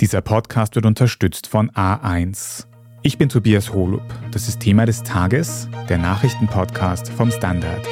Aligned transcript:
Dieser 0.00 0.20
Podcast 0.20 0.76
wird 0.76 0.86
unterstützt 0.86 1.48
von 1.48 1.72
A1. 1.72 2.66
Ich 3.02 3.18
bin 3.18 3.28
Tobias 3.28 3.72
Holub. 3.72 4.04
Das 4.30 4.46
ist 4.46 4.60
Thema 4.60 4.86
des 4.86 5.02
Tages, 5.02 5.68
der 5.88 5.98
Nachrichtenpodcast 5.98 7.08
vom 7.08 7.32
Standard. 7.32 7.84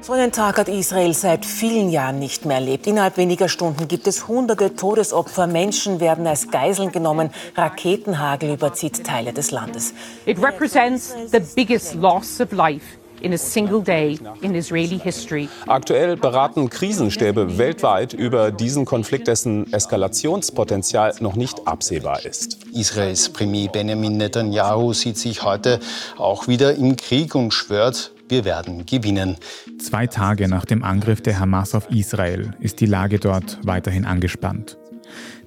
So 0.00 0.12
einen 0.12 0.30
Tag 0.30 0.58
hat 0.58 0.68
Israel 0.68 1.12
seit 1.12 1.44
vielen 1.44 1.90
Jahren 1.90 2.20
nicht 2.20 2.44
mehr 2.44 2.58
erlebt. 2.58 2.86
Innerhalb 2.86 3.16
weniger 3.16 3.48
Stunden 3.48 3.88
gibt 3.88 4.06
es 4.06 4.28
hunderte 4.28 4.76
Todesopfer. 4.76 5.48
Menschen 5.48 5.98
werden 5.98 6.24
als 6.28 6.52
Geiseln 6.52 6.92
genommen. 6.92 7.30
Raketenhagel 7.56 8.54
überzieht 8.54 9.04
Teile 9.04 9.32
des 9.32 9.50
Landes. 9.50 9.92
It 10.24 10.40
represents 10.40 11.12
the 11.32 11.40
biggest 11.56 11.96
loss 11.96 12.40
of 12.40 12.52
life 12.52 12.99
in 13.20 13.32
a 13.32 13.38
single 13.38 13.82
day 13.82 14.18
in 14.40 14.54
Israeli 14.54 14.98
history. 14.98 15.48
Aktuell 15.66 16.16
beraten 16.16 16.68
Krisenstäbe 16.70 17.58
weltweit 17.58 18.12
über 18.12 18.50
diesen 18.50 18.84
Konflikt, 18.84 19.28
dessen 19.28 19.72
Eskalationspotenzial 19.72 21.14
noch 21.20 21.36
nicht 21.36 21.66
absehbar 21.66 22.24
ist. 22.24 22.58
Israels 22.74 23.28
Premier 23.28 23.68
Benjamin 23.68 24.16
Netanyahu 24.16 24.92
sieht 24.92 25.18
sich 25.18 25.42
heute 25.42 25.80
auch 26.18 26.48
wieder 26.48 26.74
im 26.74 26.96
Krieg 26.96 27.34
und 27.34 27.52
schwört, 27.52 28.12
wir 28.28 28.44
werden 28.44 28.86
gewinnen. 28.86 29.36
Zwei 29.80 30.06
Tage 30.06 30.48
nach 30.48 30.64
dem 30.64 30.84
Angriff 30.84 31.20
der 31.20 31.40
Hamas 31.40 31.74
auf 31.74 31.90
Israel 31.90 32.52
ist 32.60 32.80
die 32.80 32.86
Lage 32.86 33.18
dort 33.18 33.58
weiterhin 33.64 34.04
angespannt. 34.04 34.79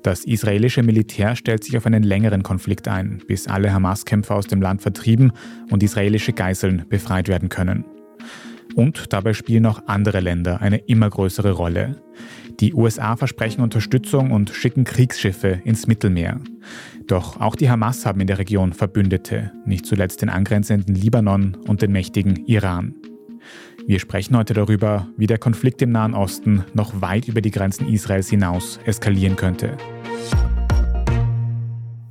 Das 0.04 0.26
israelische 0.26 0.84
Militär 0.84 1.38
stellt 1.38 1.64
sich 1.64 1.78
auf 1.78 1.86
einen 1.86 2.04
längeren 2.04 2.44
Konflikt 2.44 2.90
ein, 2.90 3.22
bis 3.26 3.48
alle 3.48 3.74
Hamas-Kämpfer 3.74 4.36
aus 4.36 4.48
dem 4.48 4.62
Land 4.62 4.82
vertrieben 4.82 5.32
und 5.72 5.82
israelische 5.82 6.34
Geiseln 6.34 6.86
befreit 6.90 7.30
werden 7.30 7.48
können. 7.48 7.86
Und 8.76 9.14
dabei 9.14 9.34
spielen 9.34 9.66
auch 9.66 9.84
andere 9.88 10.20
Länder 10.20 10.62
eine 10.62 10.78
immer 10.78 11.10
größere 11.10 11.52
Rolle. 11.52 12.04
Die 12.60 12.74
USA 12.74 13.16
versprechen 13.16 13.62
Unterstützung 13.62 14.32
und 14.32 14.50
schicken 14.50 14.84
Kriegsschiffe 14.84 15.62
ins 15.64 15.88
Mittelmeer. 15.88 16.42
Doch 17.08 17.40
auch 17.40 17.56
die 17.56 17.70
Hamas 17.70 18.06
haben 18.06 18.20
in 18.20 18.28
der 18.28 18.40
Region 18.40 18.74
Verbündete, 18.74 19.54
nicht 19.66 19.86
zuletzt 19.86 20.22
den 20.22 20.30
angrenzenden 20.30 20.96
Libanon 20.96 21.56
und 21.68 21.82
den 21.82 21.94
mächtigen 21.94 22.46
Iran. 22.46 22.94
Wir 23.86 24.00
sprechen 24.00 24.38
heute 24.38 24.54
darüber, 24.54 25.08
wie 25.18 25.28
der 25.28 25.38
Konflikt 25.38 25.82
im 25.82 25.92
Nahen 25.92 26.14
Osten 26.14 26.64
noch 26.74 27.02
weit 27.02 27.28
über 27.28 27.42
die 27.42 27.52
Grenzen 27.52 27.88
Israels 27.88 28.30
hinaus 28.30 28.80
eskalieren 28.86 29.36
könnte. 29.36 29.78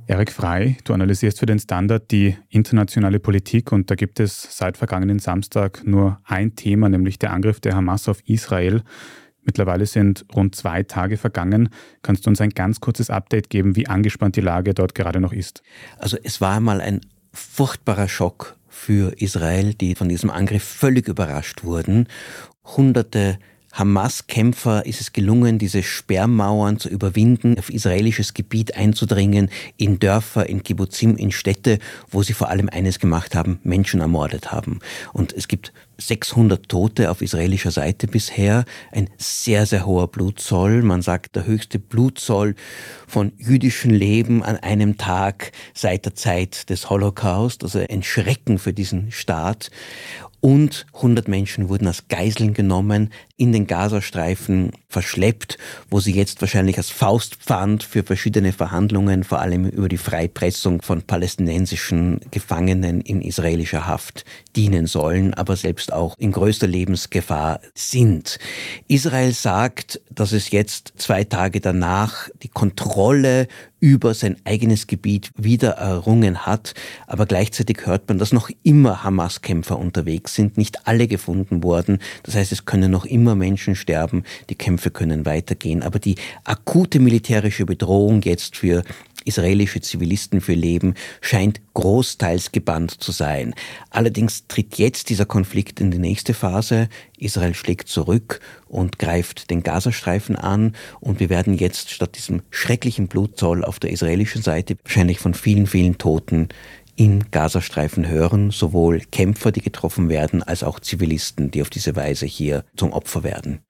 Erik 0.05 0.31
Frei, 0.31 0.77
du 0.83 0.93
analysierst 0.93 1.39
für 1.39 1.45
den 1.45 1.59
Standard 1.59 2.11
die 2.11 2.37
internationale 2.49 3.19
Politik 3.19 3.71
und 3.71 3.89
da 3.89 3.95
gibt 3.95 4.19
es 4.19 4.57
seit 4.57 4.77
vergangenen 4.77 5.19
Samstag 5.19 5.83
nur 5.85 6.19
ein 6.25 6.55
Thema, 6.55 6.89
nämlich 6.89 7.19
der 7.19 7.31
Angriff 7.31 7.59
der 7.61 7.75
Hamas 7.75 8.09
auf 8.09 8.21
Israel. 8.27 8.83
Mittlerweile 9.41 9.85
sind 9.85 10.25
rund 10.35 10.55
zwei 10.55 10.83
Tage 10.83 11.17
vergangen. 11.17 11.69
Kannst 12.01 12.25
du 12.25 12.29
uns 12.29 12.41
ein 12.41 12.49
ganz 12.49 12.79
kurzes 12.79 13.09
Update 13.09 13.49
geben, 13.49 13.75
wie 13.75 13.87
angespannt 13.87 14.35
die 14.35 14.41
Lage 14.41 14.73
dort 14.73 14.93
gerade 14.93 15.19
noch 15.19 15.33
ist? 15.33 15.63
Also 15.97 16.17
es 16.21 16.41
war 16.41 16.57
einmal 16.57 16.81
ein 16.81 17.01
furchtbarer 17.31 18.07
Schock 18.07 18.57
für 18.73 19.13
Israel, 19.21 19.73
die 19.73 19.95
von 19.95 20.09
diesem 20.09 20.29
Angriff 20.29 20.63
völlig 20.63 21.07
überrascht 21.07 21.63
wurden. 21.63 22.07
Hunderte 22.65 23.37
Hamas-Kämpfer 23.71 24.85
ist 24.85 25.01
es 25.01 25.13
gelungen, 25.13 25.57
diese 25.57 25.81
Sperrmauern 25.81 26.79
zu 26.79 26.89
überwinden, 26.89 27.57
auf 27.57 27.69
israelisches 27.69 28.33
Gebiet 28.33 28.75
einzudringen, 28.75 29.49
in 29.77 29.99
Dörfer, 29.99 30.47
in 30.47 30.61
Kibbuzim, 30.61 31.15
in 31.15 31.31
Städte, 31.31 31.79
wo 32.09 32.21
sie 32.21 32.33
vor 32.33 32.49
allem 32.49 32.69
eines 32.69 32.99
gemacht 32.99 33.35
haben, 33.35 33.59
Menschen 33.63 34.01
ermordet 34.01 34.51
haben. 34.51 34.79
Und 35.11 35.33
es 35.33 35.47
gibt 35.47 35.73
600 35.97 36.67
Tote 36.67 37.11
auf 37.11 37.21
israelischer 37.21 37.71
Seite 37.71 38.07
bisher, 38.07 38.65
ein 38.91 39.09
sehr, 39.17 39.65
sehr 39.65 39.85
hoher 39.85 40.07
Blutzoll. 40.07 40.81
Man 40.81 41.01
sagt, 41.01 41.35
der 41.35 41.45
höchste 41.45 41.79
Blutzoll 41.79 42.55
von 43.07 43.31
jüdischem 43.37 43.91
Leben 43.91 44.43
an 44.43 44.57
einem 44.57 44.97
Tag 44.97 45.51
seit 45.73 46.05
der 46.05 46.15
Zeit 46.15 46.69
des 46.69 46.89
Holocaust, 46.89 47.63
also 47.63 47.79
ein 47.79 48.03
Schrecken 48.03 48.59
für 48.59 48.73
diesen 48.73 49.11
Staat 49.11 49.69
und 50.43 50.85
100 50.95 51.29
Menschen 51.29 51.69
wurden 51.69 51.87
als 51.87 52.09
Geiseln 52.09 52.53
genommen, 52.53 53.13
in 53.37 53.53
den 53.53 53.65
Gazastreifen 53.65 54.73
verschleppt, 54.89 55.57
wo 55.89 56.01
sie 56.01 56.11
jetzt 56.11 56.41
wahrscheinlich 56.41 56.77
als 56.77 56.89
Faustpfand 56.89 57.81
für 57.81 58.03
verschiedene 58.03 58.51
Verhandlungen, 58.51 59.23
vor 59.23 59.39
allem 59.39 59.65
über 59.65 59.87
die 59.87 59.97
Freipressung 59.97 60.81
von 60.81 61.01
palästinensischen 61.01 62.19
Gefangenen 62.29 62.99
in 62.99 63.21
israelischer 63.21 63.87
Haft, 63.87 64.25
dienen 64.57 64.85
sollen, 64.85 65.33
aber 65.33 65.55
selbst 65.55 65.93
auch 65.93 66.17
in 66.19 66.33
größter 66.33 66.67
Lebensgefahr 66.67 67.61
sind. 67.73 68.37
Israel 68.89 69.31
sagt, 69.31 70.01
dass 70.09 70.33
es 70.33 70.51
jetzt 70.51 70.91
zwei 70.97 71.23
Tage 71.23 71.61
danach 71.61 72.27
die 72.43 72.49
Kontrolle 72.49 73.47
über 73.83 74.13
sein 74.13 74.37
eigenes 74.45 74.87
Gebiet 74.87 75.31
wieder 75.35 75.71
errungen 75.71 76.45
hat. 76.45 76.73
Aber 77.05 77.25
gleichzeitig 77.25 77.85
hört 77.85 78.07
man, 78.07 78.17
dass 78.17 78.31
noch 78.31 78.49
immer 78.63 79.03
Hamas-Kämpfer 79.03 79.77
unterwegs 79.77 80.35
sind, 80.35 80.57
nicht 80.57 80.87
alle 80.87 81.09
gefunden 81.09 81.63
worden. 81.63 81.99
Das 82.23 82.35
heißt, 82.35 82.53
es 82.53 82.63
können 82.63 82.91
noch 82.91 83.03
immer 83.03 83.35
Menschen 83.35 83.75
sterben, 83.75 84.23
die 84.49 84.55
Kämpfe 84.55 84.89
können 84.89 85.25
weitergehen. 85.25 85.83
Aber 85.83 85.99
die 85.99 86.15
akute 86.45 87.01
militärische 87.01 87.65
Bedrohung 87.65 88.21
jetzt 88.21 88.55
für 88.55 88.83
israelische 89.25 89.81
Zivilisten 89.81 90.41
für 90.41 90.53
Leben, 90.53 90.93
scheint 91.21 91.61
großteils 91.73 92.51
gebannt 92.51 92.91
zu 92.91 93.11
sein. 93.11 93.53
Allerdings 93.89 94.47
tritt 94.47 94.77
jetzt 94.77 95.09
dieser 95.09 95.25
Konflikt 95.25 95.79
in 95.79 95.91
die 95.91 95.99
nächste 95.99 96.33
Phase. 96.33 96.89
Israel 97.17 97.53
schlägt 97.53 97.87
zurück 97.87 98.39
und 98.67 98.99
greift 98.99 99.49
den 99.49 99.63
Gazastreifen 99.63 100.35
an 100.35 100.75
und 100.99 101.19
wir 101.19 101.29
werden 101.29 101.57
jetzt 101.57 101.89
statt 101.89 102.15
diesem 102.15 102.41
schrecklichen 102.49 103.07
Blutzoll 103.07 103.63
auf 103.63 103.79
der 103.79 103.91
israelischen 103.91 104.41
Seite 104.41 104.77
wahrscheinlich 104.83 105.19
von 105.19 105.33
vielen, 105.33 105.67
vielen 105.67 105.97
Toten 105.97 106.49
im 106.95 107.31
Gazastreifen 107.31 108.07
hören, 108.07 108.51
sowohl 108.51 108.99
Kämpfer, 108.99 109.51
die 109.51 109.61
getroffen 109.61 110.09
werden, 110.09 110.43
als 110.43 110.63
auch 110.63 110.79
Zivilisten, 110.79 111.49
die 111.49 111.61
auf 111.61 111.69
diese 111.69 111.95
Weise 111.95 112.25
hier 112.25 112.65
zum 112.75 112.93
Opfer 112.93 113.23
werden. 113.23 113.61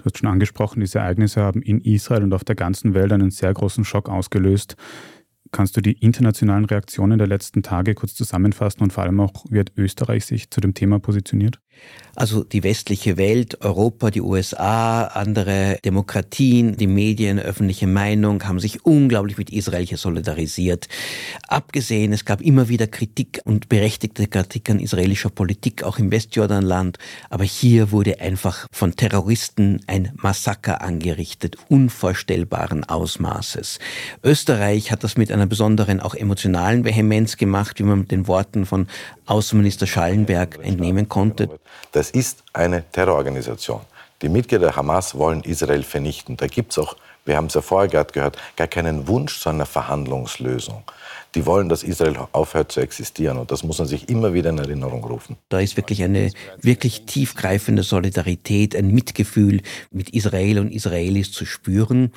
Du 0.00 0.06
hast 0.06 0.16
schon 0.16 0.30
angesprochen, 0.30 0.80
diese 0.80 1.00
Ereignisse 1.00 1.42
haben 1.42 1.60
in 1.60 1.82
Israel 1.82 2.22
und 2.22 2.32
auf 2.32 2.42
der 2.42 2.54
ganzen 2.54 2.94
Welt 2.94 3.12
einen 3.12 3.30
sehr 3.30 3.52
großen 3.52 3.84
Schock 3.84 4.08
ausgelöst. 4.08 4.76
Kannst 5.52 5.76
du 5.76 5.82
die 5.82 5.92
internationalen 5.92 6.64
Reaktionen 6.64 7.18
der 7.18 7.26
letzten 7.26 7.62
Tage 7.62 7.94
kurz 7.94 8.14
zusammenfassen 8.14 8.82
und 8.82 8.94
vor 8.94 9.02
allem 9.02 9.20
auch, 9.20 9.44
wie 9.50 9.60
hat 9.60 9.72
Österreich 9.76 10.24
sich 10.24 10.50
zu 10.50 10.62
dem 10.62 10.72
Thema 10.72 11.00
positioniert? 11.00 11.60
Also 12.16 12.44
die 12.44 12.62
westliche 12.62 13.16
Welt, 13.16 13.60
Europa, 13.62 14.10
die 14.10 14.20
USA, 14.20 15.04
andere 15.04 15.78
Demokratien, 15.84 16.76
die 16.76 16.86
Medien, 16.86 17.38
öffentliche 17.38 17.86
Meinung 17.86 18.44
haben 18.44 18.60
sich 18.60 18.84
unglaublich 18.84 19.38
mit 19.38 19.50
Israel 19.50 19.86
hier 19.86 19.98
solidarisiert. 19.98 20.88
Abgesehen, 21.48 22.12
es 22.12 22.24
gab 22.24 22.40
immer 22.40 22.68
wieder 22.68 22.86
Kritik 22.86 23.40
und 23.44 23.68
berechtigte 23.68 24.26
Kritik 24.26 24.68
an 24.70 24.80
israelischer 24.80 25.30
Politik, 25.30 25.82
auch 25.82 25.98
im 25.98 26.10
Westjordanland. 26.10 26.98
Aber 27.30 27.44
hier 27.44 27.90
wurde 27.92 28.20
einfach 28.20 28.66
von 28.72 28.96
Terroristen 28.96 29.80
ein 29.86 30.12
Massaker 30.16 30.82
angerichtet, 30.82 31.56
unvorstellbaren 31.68 32.84
Ausmaßes. 32.84 33.78
Österreich 34.22 34.92
hat 34.92 35.04
das 35.04 35.16
mit 35.16 35.32
einer 35.32 35.46
besonderen, 35.46 36.00
auch 36.00 36.14
emotionalen 36.14 36.84
Vehemenz 36.84 37.36
gemacht, 37.36 37.78
wie 37.78 37.84
man 37.84 38.08
den 38.08 38.26
Worten 38.26 38.66
von 38.66 38.86
Außenminister 39.26 39.86
Schallenberg 39.86 40.58
entnehmen 40.62 41.08
konnte. 41.08 41.48
Das 41.92 42.09
ist 42.10 42.42
eine 42.52 42.84
Terrororganisation. 42.90 43.80
Die 44.22 44.28
Mitglieder 44.28 44.66
der 44.66 44.76
Hamas 44.76 45.14
wollen 45.16 45.42
Israel 45.44 45.82
vernichten. 45.82 46.36
Da 46.36 46.46
gibt 46.46 46.72
es 46.72 46.78
auch, 46.78 46.96
wir 47.30 47.36
haben 47.36 47.46
es 47.46 47.54
ja 47.54 47.62
vorher 47.62 47.88
gerade 47.88 48.12
gehört, 48.12 48.36
gar 48.56 48.66
keinen 48.66 49.06
Wunsch 49.06 49.40
zu 49.40 49.48
einer 49.48 49.64
Verhandlungslösung 49.64 50.82
die 51.34 51.46
wollen, 51.46 51.68
dass 51.68 51.82
Israel 51.82 52.16
aufhört 52.32 52.72
zu 52.72 52.80
existieren. 52.80 53.38
Und 53.38 53.50
das 53.50 53.62
muss 53.62 53.78
man 53.78 53.86
sich 53.86 54.08
immer 54.08 54.34
wieder 54.34 54.50
in 54.50 54.58
Erinnerung 54.58 55.04
rufen. 55.04 55.36
Da 55.48 55.60
ist 55.60 55.76
wirklich 55.76 56.02
eine 56.02 56.32
wirklich 56.60 57.06
tiefgreifende 57.06 57.82
Solidarität, 57.82 58.74
ein 58.74 58.88
Mitgefühl 58.88 59.62
mit 59.90 60.10
Israel 60.10 60.58
und 60.58 60.72
Israelis 60.72 61.30
zu 61.30 61.44
spüren. 61.44 62.12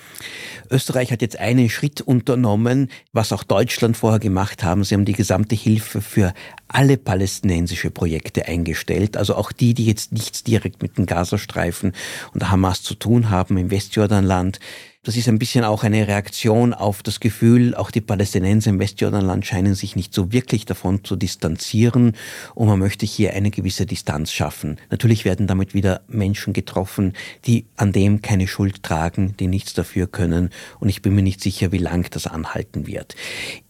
Österreich 0.69 1.11
hat 1.11 1.21
jetzt 1.21 1.39
einen 1.39 1.69
Schritt 1.69 2.01
unternommen, 2.01 2.89
was 3.11 3.31
auch 3.31 3.43
Deutschland 3.43 3.97
vorher 3.97 4.19
gemacht 4.19 4.63
haben. 4.63 4.83
Sie 4.83 4.95
haben 4.95 5.05
die 5.05 5.13
gesamte 5.13 5.55
Hilfe 5.55 6.01
für 6.01 6.33
alle 6.67 6.97
palästinensische 6.97 7.91
Projekte 7.91 8.47
eingestellt, 8.47 9.15
also 9.15 9.35
auch 9.35 9.51
die, 9.51 9.75
die 9.75 9.85
jetzt 9.85 10.11
nichts 10.11 10.43
direkt 10.43 10.81
mit 10.81 10.97
dem 10.97 11.05
Gazastreifen 11.05 11.93
und 12.33 12.41
der 12.41 12.49
Hamas 12.49 12.81
zu 12.81 12.95
tun 12.95 13.29
haben 13.29 13.57
im 13.57 13.69
Westjordanland. 13.69 14.59
Das 15.05 15.17
ist 15.17 15.27
ein 15.27 15.37
bisschen 15.37 15.65
auch 15.65 15.83
eine 15.83 16.07
Reaktion 16.07 16.73
auf 16.73 17.03
das 17.03 17.19
Gefühl, 17.19 17.75
auch 17.75 17.91
die 17.91 17.99
Palästinenser 17.99 18.69
im 18.69 18.79
Westjordanland 18.79 19.45
scheinen 19.45 19.75
sich 19.75 19.97
nicht 19.97 20.13
so 20.13 20.31
wirklich 20.31 20.65
davon 20.65 21.03
zu 21.03 21.17
distanzieren 21.17 22.13
und 22.55 22.67
man 22.69 22.79
möchte 22.79 23.05
hier 23.05 23.33
eine 23.33 23.51
gewisse 23.51 23.85
Distanz 23.85 24.31
schaffen. 24.31 24.77
Natürlich 24.91 25.25
werden 25.25 25.45
damit 25.45 25.73
wieder 25.73 26.03
Menschen 26.07 26.53
getroffen, 26.53 27.11
die 27.45 27.65
an 27.75 27.91
dem 27.91 28.21
keine 28.21 28.47
Schuld 28.47 28.81
tragen, 28.81 29.35
die 29.37 29.47
nichts 29.47 29.73
dafür 29.73 30.07
können 30.07 30.51
und 30.79 30.87
ich 30.87 31.01
bin 31.01 31.13
mir 31.15 31.21
nicht 31.21 31.41
sicher, 31.41 31.73
wie 31.73 31.79
lang 31.79 32.09
das 32.09 32.25
anhalten 32.25 32.87
wird. 32.87 33.17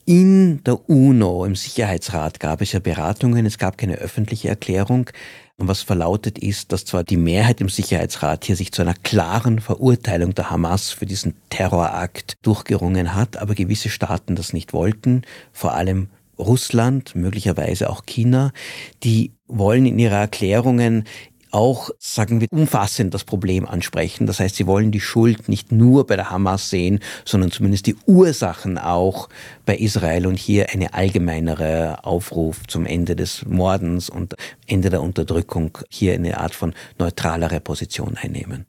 In 0.06 0.64
der 0.66 0.88
UNO, 0.88 1.46
im 1.46 1.56
Sicherheitsrat, 1.56 2.42
gab 2.42 2.62
es 2.62 2.74
ja 2.74 2.80
Beratungen, 2.80 3.48
es 3.48 3.58
gab 3.58 3.80
keine 3.80 3.96
öffentliche 3.96 4.50
Erklärung. 4.50 5.10
Und 5.60 5.68
was 5.68 5.84
verlautet 5.84 6.40
ist, 6.40 6.72
dass 6.72 6.84
zwar 6.86 7.04
die 7.04 7.18
Mehrheit 7.18 7.62
im 7.62 7.70
Sicherheitsrat 7.70 8.46
hier 8.46 8.56
sich 8.56 8.72
zu 8.72 8.82
einer 8.82 8.96
klaren 8.96 9.60
Verurteilung 9.60 10.34
der 10.34 10.50
Hamas 10.50 10.90
für 10.90 11.06
diesen 11.06 11.36
Terrorakt 11.50 12.38
durchgerungen 12.42 13.14
hat, 13.14 13.38
aber 13.38 13.54
gewisse 13.54 13.90
Staaten 13.90 14.36
das 14.36 14.52
nicht 14.52 14.74
wollten, 14.74 15.22
vor 15.52 15.74
allem 15.74 16.10
Russland, 16.40 17.16
möglicherweise 17.16 17.90
auch 17.90 18.06
China, 18.06 18.52
die 19.04 19.32
wollen 19.48 19.86
in 19.86 20.00
ihrer 20.00 20.18
Erklärungen 20.18 21.06
auch, 21.54 21.92
sagen 22.00 22.42
wir, 22.42 22.48
umfassend 22.52 23.14
das 23.14 23.24
Problem 23.24 23.68
ansprechen. 23.68 24.26
Das 24.26 24.40
heißt, 24.40 24.56
sie 24.56 24.68
wollen 24.68 24.92
die 24.92 25.00
Schuld 25.00 25.48
nicht 25.48 25.72
nur 25.72 26.08
bei 26.08 26.16
der 26.16 26.30
Hamas 26.30 26.70
sehen, 26.70 27.00
sondern 27.26 27.52
zumindest 27.52 27.86
die 27.88 27.96
Ursachen 28.06 28.78
auch 28.78 29.30
bei 29.66 29.78
Israel 29.78 30.28
und 30.28 30.38
hier 30.38 30.72
eine 30.72 30.94
allgemeinere 30.94 32.04
Aufruf 32.04 32.66
zum 32.68 32.86
Ende 32.86 33.16
des 33.16 33.46
Mordens 33.46 34.10
und 34.10 34.36
Ende 34.68 34.90
der 34.90 35.02
Unterdrückung 35.02 35.78
hier 35.90 36.14
eine 36.14 36.40
Art 36.40 36.56
von 36.56 36.74
neutralere 36.98 37.60
Position 37.60 38.18
einnehmen. 38.18 38.66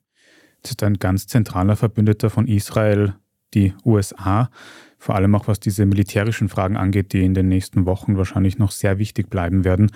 Das 0.62 0.72
ist 0.72 0.82
ein 0.82 0.98
ganz 0.98 1.26
zentraler 1.26 1.76
Verbündeter 1.76 2.30
von 2.30 2.46
Israel, 2.46 3.14
die 3.54 3.74
USA 3.84 4.50
vor 5.04 5.14
allem 5.16 5.34
auch 5.34 5.48
was 5.48 5.60
diese 5.60 5.84
militärischen 5.84 6.48
Fragen 6.48 6.78
angeht, 6.78 7.12
die 7.12 7.24
in 7.24 7.34
den 7.34 7.46
nächsten 7.46 7.84
Wochen 7.84 8.16
wahrscheinlich 8.16 8.58
noch 8.58 8.70
sehr 8.70 8.98
wichtig 8.98 9.28
bleiben 9.28 9.62
werden. 9.62 9.90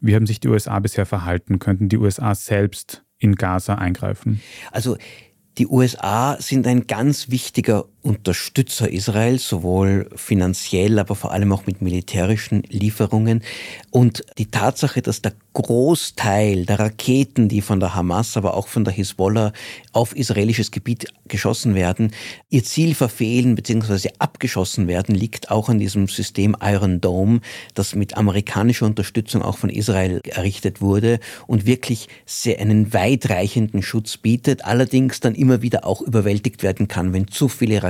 Wie 0.00 0.14
haben 0.14 0.26
sich 0.26 0.40
die 0.40 0.48
USA 0.48 0.78
bisher 0.78 1.06
verhalten? 1.06 1.58
Könnten 1.58 1.88
die 1.88 1.98
USA 1.98 2.34
selbst 2.34 3.04
in 3.18 3.36
Gaza 3.36 3.74
eingreifen? 3.74 4.40
Also 4.72 4.96
die 5.58 5.66
USA 5.66 6.36
sind 6.40 6.66
ein 6.66 6.86
ganz 6.86 7.28
wichtiger 7.30 7.84
Unterstützer 8.02 8.90
Israels, 8.90 9.46
sowohl 9.46 10.08
finanziell, 10.16 10.98
aber 10.98 11.14
vor 11.14 11.32
allem 11.32 11.52
auch 11.52 11.66
mit 11.66 11.82
militärischen 11.82 12.62
Lieferungen. 12.68 13.42
Und 13.90 14.24
die 14.38 14.50
Tatsache, 14.50 15.02
dass 15.02 15.20
der 15.20 15.32
Großteil 15.52 16.64
der 16.64 16.78
Raketen, 16.78 17.48
die 17.48 17.60
von 17.60 17.80
der 17.80 17.94
Hamas, 17.94 18.36
aber 18.36 18.54
auch 18.54 18.68
von 18.68 18.84
der 18.84 18.94
Hisbollah 18.94 19.52
auf 19.92 20.14
israelisches 20.14 20.70
Gebiet 20.70 21.12
geschossen 21.26 21.74
werden, 21.74 22.12
ihr 22.48 22.64
Ziel 22.64 22.94
verfehlen 22.94 23.56
bzw. 23.56 24.10
abgeschossen 24.18 24.86
werden, 24.86 25.14
liegt 25.14 25.50
auch 25.50 25.68
an 25.68 25.78
diesem 25.78 26.06
System 26.06 26.56
Iron 26.62 27.00
Dome, 27.00 27.40
das 27.74 27.94
mit 27.96 28.16
amerikanischer 28.16 28.86
Unterstützung 28.86 29.42
auch 29.42 29.58
von 29.58 29.70
Israel 29.70 30.20
errichtet 30.24 30.80
wurde 30.80 31.18
und 31.48 31.66
wirklich 31.66 32.08
sehr 32.26 32.60
einen 32.60 32.92
weitreichenden 32.92 33.82
Schutz 33.82 34.16
bietet, 34.16 34.64
allerdings 34.64 35.20
dann 35.20 35.34
immer 35.34 35.62
wieder 35.62 35.84
auch 35.84 36.00
überwältigt 36.00 36.62
werden 36.62 36.86
kann, 36.86 37.12
wenn 37.12 37.26
zu 37.28 37.48
viele 37.48 37.82
Raketen 37.82 37.89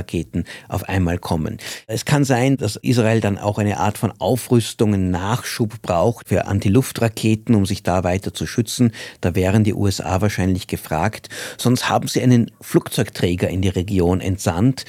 auf 0.67 0.87
einmal 0.87 1.17
kommen. 1.17 1.57
Es 1.87 2.05
kann 2.05 2.23
sein, 2.23 2.57
dass 2.57 2.75
Israel 2.75 3.21
dann 3.21 3.37
auch 3.37 3.57
eine 3.57 3.79
Art 3.79 3.97
von 3.97 4.13
Aufrüstungen, 4.19 5.11
Nachschub 5.11 5.81
braucht 5.81 6.29
für 6.29 6.45
Antiluftraketen, 6.45 7.55
um 7.55 7.65
sich 7.65 7.83
da 7.83 8.03
weiter 8.03 8.33
zu 8.33 8.45
schützen. 8.45 8.91
Da 9.21 9.35
wären 9.35 9.63
die 9.63 9.73
USA 9.73 10.21
wahrscheinlich 10.21 10.67
gefragt. 10.67 11.29
Sonst 11.57 11.89
haben 11.89 12.07
sie 12.07 12.21
einen 12.21 12.51
Flugzeugträger 12.61 13.49
in 13.49 13.61
die 13.61 13.69
Region 13.69 14.21
entsandt. 14.21 14.85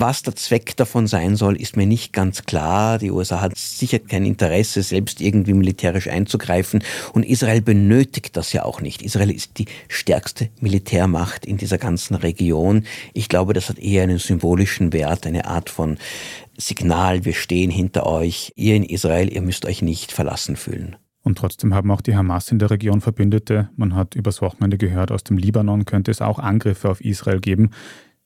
Was 0.00 0.22
der 0.22 0.36
Zweck 0.36 0.76
davon 0.76 1.08
sein 1.08 1.34
soll, 1.34 1.60
ist 1.60 1.76
mir 1.76 1.84
nicht 1.84 2.12
ganz 2.12 2.44
klar. 2.44 2.98
Die 2.98 3.10
USA 3.10 3.40
hat 3.40 3.58
sicher 3.58 3.98
kein 3.98 4.24
Interesse, 4.24 4.80
selbst 4.80 5.20
irgendwie 5.20 5.54
militärisch 5.54 6.06
einzugreifen. 6.06 6.84
Und 7.14 7.24
Israel 7.24 7.62
benötigt 7.62 8.36
das 8.36 8.52
ja 8.52 8.64
auch 8.64 8.80
nicht. 8.80 9.02
Israel 9.02 9.28
ist 9.28 9.58
die 9.58 9.66
stärkste 9.88 10.50
Militärmacht 10.60 11.44
in 11.44 11.56
dieser 11.56 11.78
ganzen 11.78 12.14
Region. 12.14 12.84
Ich 13.12 13.28
glaube, 13.28 13.54
das 13.54 13.70
hat 13.70 13.80
eher 13.80 14.04
einen 14.04 14.20
symbolischen 14.20 14.92
Wert, 14.92 15.26
eine 15.26 15.46
Art 15.46 15.68
von 15.68 15.98
Signal, 16.56 17.24
wir 17.24 17.34
stehen 17.34 17.72
hinter 17.72 18.06
euch. 18.06 18.52
Ihr 18.54 18.76
in 18.76 18.84
Israel, 18.84 19.32
ihr 19.32 19.42
müsst 19.42 19.66
euch 19.66 19.82
nicht 19.82 20.12
verlassen 20.12 20.54
fühlen. 20.54 20.94
Und 21.24 21.38
trotzdem 21.38 21.74
haben 21.74 21.90
auch 21.90 22.02
die 22.02 22.14
Hamas 22.14 22.52
in 22.52 22.60
der 22.60 22.70
Region 22.70 23.00
Verbündete. 23.00 23.68
Man 23.74 23.96
hat 23.96 24.14
übers 24.14 24.42
Wochenende 24.42 24.78
gehört, 24.78 25.10
aus 25.10 25.24
dem 25.24 25.38
Libanon 25.38 25.86
könnte 25.86 26.12
es 26.12 26.22
auch 26.22 26.38
Angriffe 26.38 26.88
auf 26.88 27.00
Israel 27.00 27.40
geben. 27.40 27.70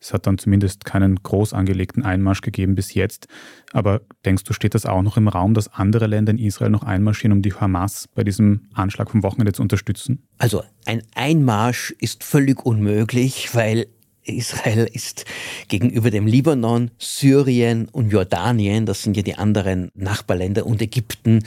Es 0.03 0.13
hat 0.13 0.27
dann 0.27 0.37
zumindest 0.37 0.85
keinen 0.85 1.23
groß 1.23 1.53
angelegten 1.53 2.05
Einmarsch 2.05 2.41
gegeben 2.41 2.75
bis 2.75 2.93
jetzt. 2.93 3.29
Aber 3.73 4.01
denkst 4.25 4.43
du, 4.43 4.53
steht 4.53 4.75
das 4.75 4.85
auch 4.85 5.03
noch 5.03 5.17
im 5.17 5.29
Raum, 5.29 5.55
dass 5.55 5.73
andere 5.73 6.09
Länder 6.09 6.33
in 6.33 6.39
Israel 6.39 6.71
noch 6.71 6.83
einmarschieren, 6.83 7.37
um 7.37 7.43
die 7.43 7.55
Hamas 7.55 8.09
bei 8.13 8.25
diesem 8.25 8.63
Anschlag 8.75 9.11
vom 9.13 9.23
Wochenende 9.23 9.53
zu 9.53 9.63
unterstützen? 9.63 10.27
Also 10.39 10.65
ein 10.87 11.03
Einmarsch 11.15 11.95
ist 12.01 12.25
völlig 12.25 12.67
unmöglich, 12.67 13.55
weil 13.55 13.87
Israel 14.25 14.89
ist 14.93 15.25
gegenüber 15.69 16.11
dem 16.11 16.27
Libanon, 16.27 16.91
Syrien 16.99 17.89
und 17.89 18.11
Jordanien, 18.11 18.87
das 18.87 19.03
sind 19.03 19.17
ja 19.17 19.23
die 19.23 19.35
anderen 19.35 19.91
Nachbarländer 19.95 20.67
und 20.67 20.81
Ägypten, 20.81 21.45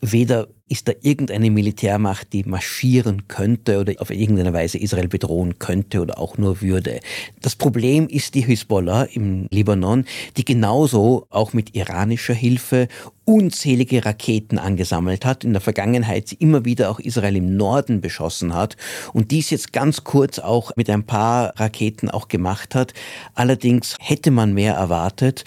weder 0.00 0.48
ist 0.68 0.86
da 0.86 0.92
irgendeine 1.02 1.50
Militärmacht, 1.50 2.32
die 2.32 2.44
marschieren 2.44 3.26
könnte 3.26 3.80
oder 3.80 3.94
auf 3.98 4.10
irgendeine 4.10 4.52
Weise 4.52 4.78
Israel 4.78 5.08
bedrohen 5.08 5.58
könnte 5.58 6.00
oder 6.00 6.18
auch 6.18 6.38
nur 6.38 6.62
würde. 6.62 7.00
Das 7.42 7.56
Problem 7.56 8.06
ist 8.06 8.34
die 8.34 8.42
Hisbollah 8.42 9.02
im 9.02 9.46
Libanon, 9.50 10.04
die 10.36 10.44
genauso 10.44 11.26
auch 11.28 11.52
mit 11.52 11.74
iranischer 11.74 12.34
Hilfe 12.34 12.86
unzählige 13.30 14.04
Raketen 14.04 14.58
angesammelt 14.58 15.24
hat, 15.24 15.44
in 15.44 15.52
der 15.52 15.60
Vergangenheit 15.60 16.32
immer 16.32 16.64
wieder 16.64 16.90
auch 16.90 16.98
Israel 16.98 17.36
im 17.36 17.56
Norden 17.56 18.00
beschossen 18.00 18.54
hat 18.54 18.76
und 19.12 19.30
dies 19.30 19.50
jetzt 19.50 19.72
ganz 19.72 20.02
kurz 20.02 20.40
auch 20.40 20.72
mit 20.74 20.90
ein 20.90 21.04
paar 21.04 21.52
Raketen 21.56 22.10
auch 22.10 22.26
gemacht 22.26 22.74
hat. 22.74 22.92
Allerdings 23.36 23.94
hätte 24.00 24.32
man 24.32 24.52
mehr 24.52 24.74
erwartet. 24.74 25.44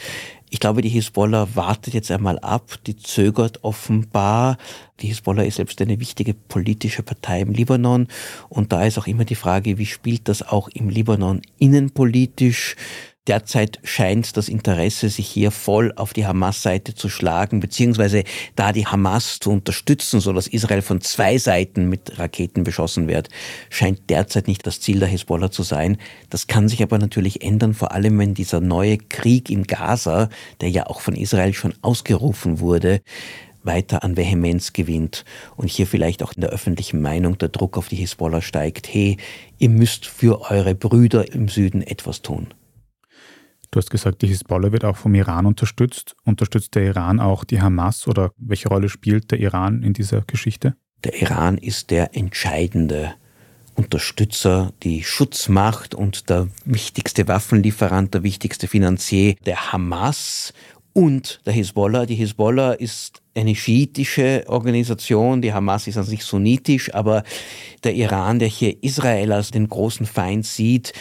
Ich 0.50 0.62
glaube, 0.62 0.81
die 0.81 0.89
Hisbollah 0.89 1.50
wartet 1.56 1.94
jetzt 1.94 2.09
einmal 2.09 2.39
ab, 2.39 2.80
die 2.88 2.95
zögert 2.95 3.65
offenbar. 3.65 4.57
Die 5.01 5.07
Hisbollah 5.07 5.44
ist 5.44 5.56
selbst 5.56 5.81
eine 5.81 6.00
wichtige 6.00 6.33
politische 6.33 7.03
Partei 7.03 7.41
im 7.41 7.51
Libanon 7.51 8.07
und 8.47 8.71
da 8.71 8.85
ist 8.85 8.97
auch 8.97 9.07
immer 9.07 9.25
die 9.25 9.35
Frage, 9.35 9.77
wie 9.77 9.88
spielt 9.88 10.30
das 10.30 10.41
auch 10.41 10.69
im 10.69 10.88
Libanon 10.88 11.41
innenpolitisch? 11.57 12.77
Derzeit 13.28 13.80
scheint 13.86 14.36
das 14.36 14.50
Interesse, 14.50 15.08
sich 15.08 15.30
hier 15.30 15.52
voll 15.52 15.94
auf 15.96 16.12
die 16.12 16.25
Hamas-Seite 16.25 16.94
zu 16.94 17.08
schlagen, 17.08 17.62
beziehungsweise 17.62 18.25
da 18.58 18.74
die 18.74 18.86
Hamas 18.86 19.40
zu 19.40 19.50
unterstützen, 19.50 20.20
so 20.20 20.34
dass 20.34 20.48
Israel 20.48 20.81
von 20.81 21.00
zwei 21.00 21.38
Seiten 21.38 21.88
mit 21.88 22.20
Raketen 22.20 22.66
beschossen 22.66 23.08
wird, 23.08 23.30
scheint 23.70 24.10
derzeit 24.10 24.50
nicht 24.50 24.68
das 24.68 24.81
Ziel 24.81 25.00
der 25.00 25.08
Hisbollah 25.08 25.52
zu 25.52 25.64
sein. 25.64 25.96
Das 26.30 26.48
kann 26.48 26.68
sich 26.68 26.84
aber 26.84 26.98
natürlich 26.98 27.44
ändern, 27.44 27.74
vor 27.74 27.94
allem 27.94 28.20
wenn 28.20 28.34
dieser 28.34 28.60
neue 28.60 28.98
Krieg 28.98 29.50
in 29.50 29.64
Gaza, 29.64 30.28
der 30.60 30.69
ja 30.69 30.88
auch 30.88 31.00
von 31.00 31.16
Israel 31.16 31.54
schon 31.54 31.74
ausgerufen 31.81 32.60
wurde, 32.60 33.00
weiter 33.64 34.04
an 34.04 34.18
Vehemenz 34.18 34.74
gewinnt 34.74 35.24
und 35.56 35.69
hier 35.69 35.88
vielleicht 35.88 36.24
auch 36.24 36.34
in 36.34 36.42
der 36.42 36.50
öffentlichen 36.50 37.02
Meinung 37.02 37.38
der 37.38 37.47
Druck 37.47 37.78
auf 37.78 37.88
die 37.88 37.95
Hisbollah 37.95 38.42
steigt, 38.42 38.94
hey, 38.94 39.16
ihr 39.59 39.69
müsst 39.69 40.07
für 40.07 40.42
eure 40.52 40.76
Brüder 40.76 41.31
im 41.33 41.47
Süden 41.47 41.81
etwas 41.81 42.21
tun. 42.21 42.54
Du 43.73 43.80
hast 43.80 43.89
gesagt, 43.89 44.21
die 44.21 44.27
Hisbollah 44.27 44.71
wird 44.71 44.85
auch 44.85 44.97
vom 44.97 45.15
Iran 45.15 45.47
unterstützt. 45.47 46.15
Unterstützt 46.25 46.75
der 46.75 46.83
Iran 46.83 47.19
auch 47.19 47.44
die 47.44 47.59
Hamas 47.59 48.07
oder 48.07 48.30
welche 48.37 48.69
Rolle 48.69 48.87
spielt 48.87 49.31
der 49.31 49.39
Iran 49.39 49.81
in 49.81 49.94
dieser 49.94 50.21
Geschichte? 50.21 50.75
Der 51.03 51.19
Iran 51.19 51.57
ist 51.57 51.89
der 51.89 52.15
entscheidende 52.15 53.15
Unterstützer, 53.73 54.73
die 54.83 55.03
Schutzmacht 55.03 55.95
und 55.95 56.30
der 56.30 56.49
wichtigste 56.65 57.27
Waffenlieferant, 57.27 58.13
der 58.13 58.21
wichtigste 58.21 58.68
Finanzier 58.68 59.33
der 59.44 59.73
Hamas 59.73 60.53
und 60.94 61.42
der 61.47 61.53
Hisbollah. 61.53 62.06
Die 62.06 62.13
Hisbollah 62.13 62.73
ist 62.73 63.23
eine 63.33 63.56
schiitische 63.56 64.44
Organisation, 64.45 65.42
die 65.42 65.51
Hamas 65.51 65.87
ist 65.87 65.97
an 65.97 66.03
sich 66.03 66.23
sunnitisch, 66.23 66.94
aber 66.94 67.23
der 67.83 67.95
Iran, 67.95 68.37
der 68.37 68.49
hier 68.49 68.83
Israel 68.83 69.31
als 69.31 69.49
den 69.49 69.68
großen 69.68 70.06
Feind 70.06 70.45
sieht, 70.45 70.94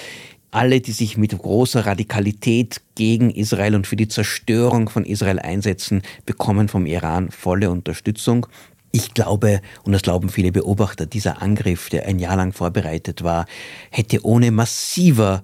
alle, 0.52 0.80
die 0.80 0.92
sich 0.92 1.16
mit 1.16 1.37
großer 1.37 1.87
Radikalität 1.87 2.80
gegen 2.94 3.30
Israel 3.30 3.75
und 3.75 3.87
für 3.87 3.97
die 3.97 4.06
Zerstörung 4.06 4.88
von 4.88 5.04
Israel 5.04 5.40
einsetzen, 5.40 6.02
bekommen 6.26 6.68
vom 6.68 6.87
Iran 6.87 7.30
volle 7.30 7.71
Unterstützung. 7.71 8.47
Ich 8.92 9.14
glaube, 9.14 9.62
und 9.82 9.92
das 9.92 10.02
glauben 10.02 10.28
viele 10.28 10.52
Beobachter, 10.52 11.06
dieser 11.06 11.40
Angriff, 11.40 11.88
der 11.88 12.06
ein 12.06 12.18
Jahr 12.18 12.37
lang 12.37 12.52
vorbereitet 12.52 13.25
war, 13.25 13.47
hätte 13.90 14.25
ohne 14.25 14.50
massiver 14.50 15.42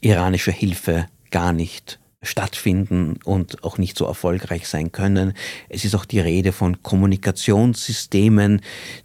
iranischer 0.00 0.52
Hilfe 0.52 1.06
gar 1.30 1.52
nicht 1.52 2.00
stattfinden 2.20 3.20
und 3.24 3.62
auch 3.62 3.78
nicht 3.78 3.96
so 3.96 4.04
erfolgreich 4.04 4.66
sein 4.66 4.90
können. 4.90 5.34
Es 5.68 5.84
ist 5.84 5.94
auch 5.94 6.04
die 6.04 6.18
Rede 6.18 6.50
von 6.50 6.82
Kommunikationssystemen, 6.82 8.60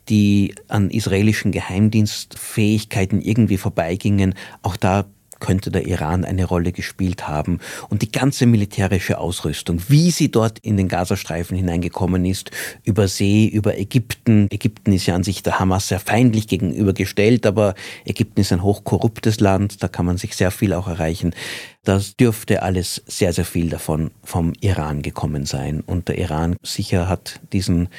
die 0.09 0.55
an 0.67 0.89
israelischen 0.89 1.51
Geheimdienstfähigkeiten 1.51 3.21
irgendwie 3.21 3.57
vorbeigingen. 3.57 4.33
Auch 4.63 4.75
da 4.75 5.05
könnte 5.43 5.71
der 5.71 5.85
Iran 5.85 6.23
eine 6.23 6.45
Rolle 6.45 6.71
gespielt 6.71 7.27
haben. 7.27 7.59
Und 7.89 8.01
die 8.01 8.11
ganze 8.11 8.45
militärische 8.45 9.17
Ausrüstung, 9.17 9.81
wie 9.89 10.09
sie 10.09 10.31
dort 10.31 10.57
in 10.59 10.77
den 10.77 10.87
Gazastreifen 10.87 11.57
hineingekommen 11.57 12.23
ist, 12.23 12.51
über 12.83 13.09
See, 13.09 13.45
über 13.45 13.77
Ägypten. 13.77 14.47
Ägypten 14.49 14.93
ist 14.93 15.05
ja 15.05 15.15
an 15.15 15.23
sich 15.23 15.43
der 15.43 15.59
Hamas 15.59 15.89
sehr 15.89 15.99
feindlich 15.99 16.47
gegenübergestellt, 16.47 17.45
aber 17.45 17.75
Ägypten 18.05 18.39
ist 18.39 18.53
ein 18.53 18.63
hochkorruptes 18.63 19.41
Land, 19.41 19.83
da 19.83 19.89
kann 19.89 20.05
man 20.05 20.17
sich 20.17 20.35
sehr 20.35 20.49
viel 20.49 20.73
auch 20.73 20.87
erreichen. 20.87 21.35
Das 21.83 22.15
dürfte 22.15 22.63
alles 22.63 23.03
sehr, 23.05 23.33
sehr 23.33 23.45
viel 23.45 23.69
davon 23.69 24.11
vom 24.23 24.53
Iran 24.61 25.01
gekommen 25.01 25.45
sein. 25.45 25.81
Und 25.81 26.07
der 26.07 26.17
Iran 26.17 26.55
sicher 26.63 27.09
hat 27.09 27.41
diesen 27.51 27.89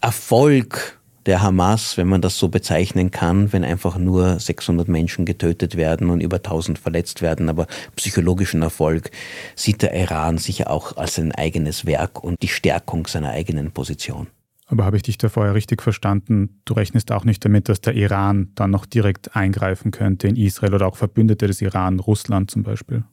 Erfolg 0.00 0.97
der 1.28 1.42
Hamas, 1.42 1.98
wenn 1.98 2.08
man 2.08 2.22
das 2.22 2.38
so 2.38 2.48
bezeichnen 2.48 3.10
kann, 3.10 3.52
wenn 3.52 3.62
einfach 3.62 3.98
nur 3.98 4.40
600 4.40 4.88
Menschen 4.88 5.26
getötet 5.26 5.76
werden 5.76 6.08
und 6.08 6.22
über 6.22 6.38
1000 6.38 6.78
verletzt 6.78 7.20
werden. 7.20 7.50
Aber 7.50 7.66
psychologischen 7.96 8.62
Erfolg 8.62 9.10
sieht 9.54 9.82
der 9.82 9.94
Iran 9.94 10.38
sicher 10.38 10.70
auch 10.70 10.96
als 10.96 11.18
ein 11.18 11.32
eigenes 11.32 11.84
Werk 11.84 12.24
und 12.24 12.42
die 12.42 12.48
Stärkung 12.48 13.06
seiner 13.06 13.30
eigenen 13.30 13.72
Position. 13.72 14.28
Aber 14.66 14.86
habe 14.86 14.96
ich 14.96 15.02
dich 15.02 15.18
da 15.18 15.28
vorher 15.28 15.54
richtig 15.54 15.82
verstanden? 15.82 16.60
Du 16.64 16.72
rechnest 16.74 17.12
auch 17.12 17.24
nicht 17.24 17.44
damit, 17.44 17.68
dass 17.68 17.82
der 17.82 17.94
Iran 17.94 18.48
dann 18.54 18.70
noch 18.70 18.86
direkt 18.86 19.36
eingreifen 19.36 19.90
könnte 19.90 20.28
in 20.28 20.36
Israel 20.36 20.74
oder 20.74 20.86
auch 20.86 20.96
Verbündete 20.96 21.46
des 21.46 21.60
Iran, 21.60 22.00
Russland 22.00 22.50
zum 22.50 22.62
Beispiel? 22.62 23.04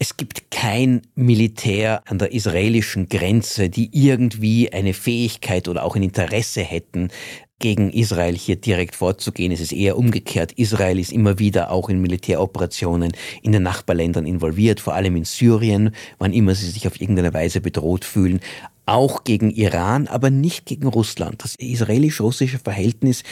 Es 0.00 0.16
gibt 0.16 0.50
kein 0.64 1.02
Militär 1.14 2.02
an 2.06 2.18
der 2.18 2.32
israelischen 2.32 3.10
Grenze, 3.10 3.68
die 3.68 3.90
irgendwie 3.92 4.72
eine 4.72 4.94
Fähigkeit 4.94 5.68
oder 5.68 5.84
auch 5.84 5.94
ein 5.94 6.02
Interesse 6.02 6.62
hätten, 6.62 7.10
gegen 7.58 7.90
Israel 7.90 8.34
hier 8.34 8.56
direkt 8.56 8.96
vorzugehen. 8.96 9.52
Es 9.52 9.60
ist 9.60 9.74
eher 9.74 9.98
umgekehrt. 9.98 10.52
Israel 10.52 10.98
ist 10.98 11.12
immer 11.12 11.38
wieder 11.38 11.70
auch 11.70 11.90
in 11.90 12.00
Militäroperationen 12.00 13.12
in 13.42 13.52
den 13.52 13.62
Nachbarländern 13.62 14.24
involviert, 14.24 14.80
vor 14.80 14.94
allem 14.94 15.16
in 15.16 15.24
Syrien, 15.24 15.94
wann 16.18 16.32
immer 16.32 16.54
sie 16.54 16.70
sich 16.70 16.86
auf 16.86 16.98
irgendeine 16.98 17.34
Weise 17.34 17.60
bedroht 17.60 18.06
fühlen 18.06 18.40
auch 18.86 19.24
gegen 19.24 19.50
Iran, 19.50 20.06
aber 20.06 20.30
nicht 20.30 20.66
gegen 20.66 20.86
Russland. 20.86 21.42
Das 21.42 21.54
israelisch-russische 21.56 22.58
Verhältnis 22.58 23.22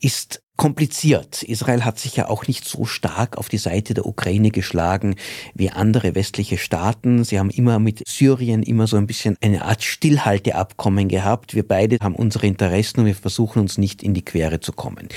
ist 0.00 0.42
kompliziert. 0.56 1.42
Israel 1.42 1.84
hat 1.84 1.98
sich 1.98 2.16
ja 2.16 2.28
auch 2.28 2.46
nicht 2.46 2.66
so 2.66 2.84
stark 2.84 3.38
auf 3.38 3.48
die 3.48 3.58
Seite 3.58 3.94
der 3.94 4.06
Ukraine 4.06 4.50
geschlagen 4.50 5.16
wie 5.54 5.70
andere 5.70 6.14
westliche 6.14 6.58
Staaten. 6.58 7.24
Sie 7.24 7.38
haben 7.38 7.50
immer 7.50 7.78
mit 7.78 8.06
Syrien 8.06 8.62
immer 8.62 8.86
so 8.86 8.96
ein 8.96 9.06
bisschen 9.06 9.36
eine 9.40 9.64
Art 9.64 9.82
Stillhalteabkommen 9.82 11.08
gehabt. 11.08 11.54
Wir 11.54 11.66
beide 11.66 11.96
haben 12.00 12.14
unsere 12.14 12.46
Interessen 12.46 13.00
und 13.00 13.06
wir 13.06 13.14
versuchen 13.14 13.60
uns 13.60 13.78
nicht 13.78 14.02
in 14.02 14.14
die 14.14 14.24
Quere 14.24 14.60
zu 14.60 14.72
kommen. 14.72 15.08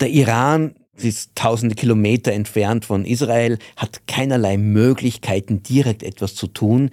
Der 0.00 0.10
Iran 0.10 0.74
ist 0.96 1.34
tausende 1.34 1.74
Kilometer 1.74 2.32
entfernt 2.32 2.84
von 2.84 3.04
Israel, 3.04 3.58
hat 3.76 4.06
keinerlei 4.06 4.56
Möglichkeiten, 4.56 5.62
direkt 5.62 6.02
etwas 6.02 6.34
zu 6.34 6.46
tun. 6.46 6.90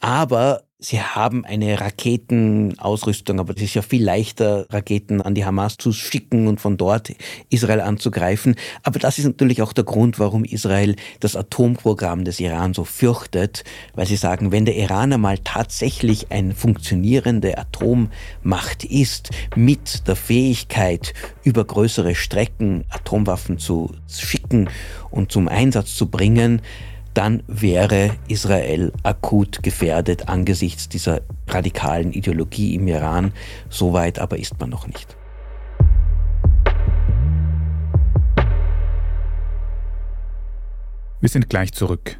Aber 0.00 0.64
Sie 0.84 1.00
haben 1.00 1.44
eine 1.44 1.80
Raketenausrüstung, 1.80 3.38
aber 3.38 3.54
es 3.54 3.62
ist 3.62 3.74
ja 3.74 3.82
viel 3.82 4.02
leichter, 4.02 4.66
Raketen 4.68 5.22
an 5.22 5.36
die 5.36 5.44
Hamas 5.44 5.76
zu 5.76 5.92
schicken 5.92 6.48
und 6.48 6.60
von 6.60 6.76
dort 6.76 7.12
Israel 7.50 7.80
anzugreifen. 7.80 8.56
Aber 8.82 8.98
das 8.98 9.16
ist 9.16 9.26
natürlich 9.26 9.62
auch 9.62 9.72
der 9.72 9.84
Grund, 9.84 10.18
warum 10.18 10.44
Israel 10.44 10.96
das 11.20 11.36
Atomprogramm 11.36 12.24
des 12.24 12.40
Iran 12.40 12.74
so 12.74 12.82
fürchtet, 12.82 13.62
weil 13.94 14.06
sie 14.06 14.16
sagen, 14.16 14.50
wenn 14.50 14.64
der 14.64 14.74
Iran 14.74 15.12
einmal 15.12 15.38
tatsächlich 15.38 16.32
eine 16.32 16.52
funktionierende 16.52 17.58
Atommacht 17.58 18.84
ist, 18.84 19.30
mit 19.54 20.08
der 20.08 20.16
Fähigkeit, 20.16 21.14
über 21.44 21.64
größere 21.64 22.16
Strecken 22.16 22.82
Atomwaffen 22.90 23.58
zu 23.58 23.92
schicken 24.08 24.68
und 25.10 25.30
zum 25.30 25.46
Einsatz 25.46 25.94
zu 25.94 26.10
bringen, 26.10 26.60
dann 27.14 27.42
wäre 27.46 28.16
Israel 28.28 28.92
akut 29.02 29.62
gefährdet 29.62 30.28
angesichts 30.28 30.88
dieser 30.88 31.20
radikalen 31.48 32.12
Ideologie 32.12 32.74
im 32.74 32.88
Iran. 32.88 33.32
So 33.68 33.92
weit 33.92 34.18
aber 34.18 34.38
ist 34.38 34.58
man 34.58 34.70
noch 34.70 34.86
nicht. 34.86 35.16
Wir 41.20 41.28
sind 41.28 41.48
gleich 41.48 41.72
zurück. 41.72 42.18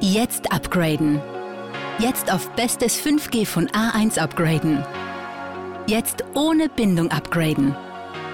Jetzt 0.00 0.50
upgraden. 0.50 1.20
Jetzt 1.98 2.32
auf 2.32 2.50
bestes 2.56 2.98
5G 2.98 3.46
von 3.46 3.68
A1 3.68 4.18
upgraden. 4.18 4.82
Jetzt 5.86 6.24
ohne 6.34 6.68
Bindung 6.68 7.10
upgraden. 7.10 7.76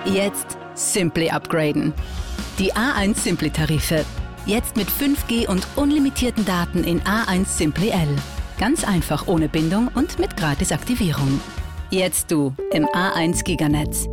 Jetzt 0.04 0.56
Simply 0.74 1.28
upgraden. 1.28 1.92
Die 2.58 2.72
A1 2.72 3.14
Simply 3.16 3.50
Tarife. 3.50 4.04
Jetzt 4.44 4.76
mit 4.76 4.88
5G 4.88 5.46
und 5.46 5.64
unlimitierten 5.76 6.44
Daten 6.44 6.82
in 6.82 7.00
A1 7.02 7.44
Simply 7.46 7.90
L. 7.90 8.08
Ganz 8.58 8.82
einfach 8.82 9.28
ohne 9.28 9.48
Bindung 9.48 9.88
und 9.94 10.18
mit 10.18 10.36
Gratisaktivierung. 10.36 11.40
Jetzt 11.90 12.32
du 12.32 12.52
im 12.72 12.84
A1 12.86 13.44
Giganetz. 13.44 14.08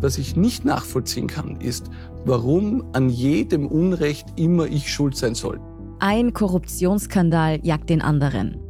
Was 0.00 0.16
ich 0.16 0.36
nicht 0.36 0.64
nachvollziehen 0.64 1.26
kann, 1.26 1.60
ist, 1.60 1.90
warum 2.24 2.84
an 2.92 3.10
jedem 3.10 3.66
Unrecht 3.66 4.28
immer 4.36 4.66
ich 4.66 4.92
schuld 4.92 5.16
sein 5.16 5.34
soll. 5.34 5.60
Ein 5.98 6.32
Korruptionsskandal 6.32 7.58
jagt 7.64 7.90
den 7.90 8.00
anderen. 8.00 8.69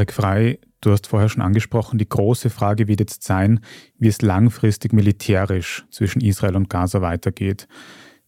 Erik 0.00 0.14
Frei, 0.14 0.58
Du 0.80 0.92
hast 0.92 1.06
vorher 1.08 1.28
schon 1.28 1.42
angesprochen, 1.42 1.98
die 1.98 2.08
große 2.08 2.48
Frage 2.48 2.88
wird 2.88 3.00
jetzt 3.00 3.22
sein, 3.22 3.60
wie 3.98 4.08
es 4.08 4.22
langfristig 4.22 4.94
militärisch 4.94 5.84
zwischen 5.90 6.22
Israel 6.22 6.56
und 6.56 6.70
Gaza 6.70 7.02
weitergeht. 7.02 7.68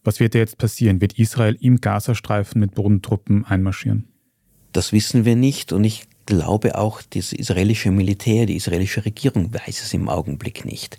Was 0.04 0.20
wird 0.20 0.34
jetzt 0.34 0.58
passieren? 0.58 1.00
Wird 1.00 1.18
Israel 1.18 1.56
im 1.62 1.80
Gazastreifen 1.80 2.60
mit 2.60 2.74
Bodentruppen 2.74 3.46
einmarschieren? 3.46 4.06
Das 4.72 4.92
wissen 4.92 5.24
wir 5.24 5.34
nicht 5.34 5.72
und 5.72 5.84
ich 5.84 6.04
glaube 6.26 6.76
auch, 6.76 7.00
das 7.08 7.32
israelische 7.32 7.90
Militär, 7.90 8.44
die 8.44 8.56
israelische 8.56 9.06
Regierung 9.06 9.54
weiß 9.54 9.82
es 9.82 9.94
im 9.94 10.10
Augenblick 10.10 10.66
nicht. 10.66 10.98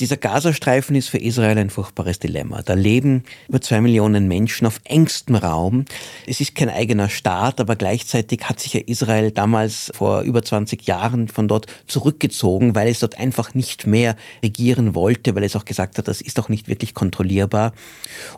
Dieser 0.00 0.16
Gazastreifen 0.16 0.94
ist 0.94 1.08
für 1.08 1.18
Israel 1.18 1.58
ein 1.58 1.70
furchtbares 1.70 2.20
Dilemma. 2.20 2.62
Da 2.62 2.74
leben 2.74 3.24
über 3.48 3.60
zwei 3.60 3.80
Millionen 3.80 4.28
Menschen 4.28 4.64
auf 4.64 4.80
engstem 4.84 5.34
Raum. 5.34 5.86
Es 6.24 6.40
ist 6.40 6.54
kein 6.54 6.70
eigener 6.70 7.08
Staat, 7.08 7.60
aber 7.60 7.74
gleichzeitig 7.74 8.48
hat 8.48 8.60
sich 8.60 8.74
ja 8.74 8.80
Israel 8.86 9.32
damals 9.32 9.90
vor 9.92 10.20
über 10.20 10.40
20 10.40 10.86
Jahren 10.86 11.26
von 11.26 11.48
dort 11.48 11.66
zurückgezogen, 11.88 12.76
weil 12.76 12.86
es 12.86 13.00
dort 13.00 13.18
einfach 13.18 13.54
nicht 13.54 13.88
mehr 13.88 14.14
regieren 14.40 14.94
wollte, 14.94 15.34
weil 15.34 15.42
es 15.42 15.56
auch 15.56 15.64
gesagt 15.64 15.98
hat, 15.98 16.06
das 16.06 16.20
ist 16.20 16.38
doch 16.38 16.48
nicht 16.48 16.68
wirklich 16.68 16.94
kontrollierbar 16.94 17.72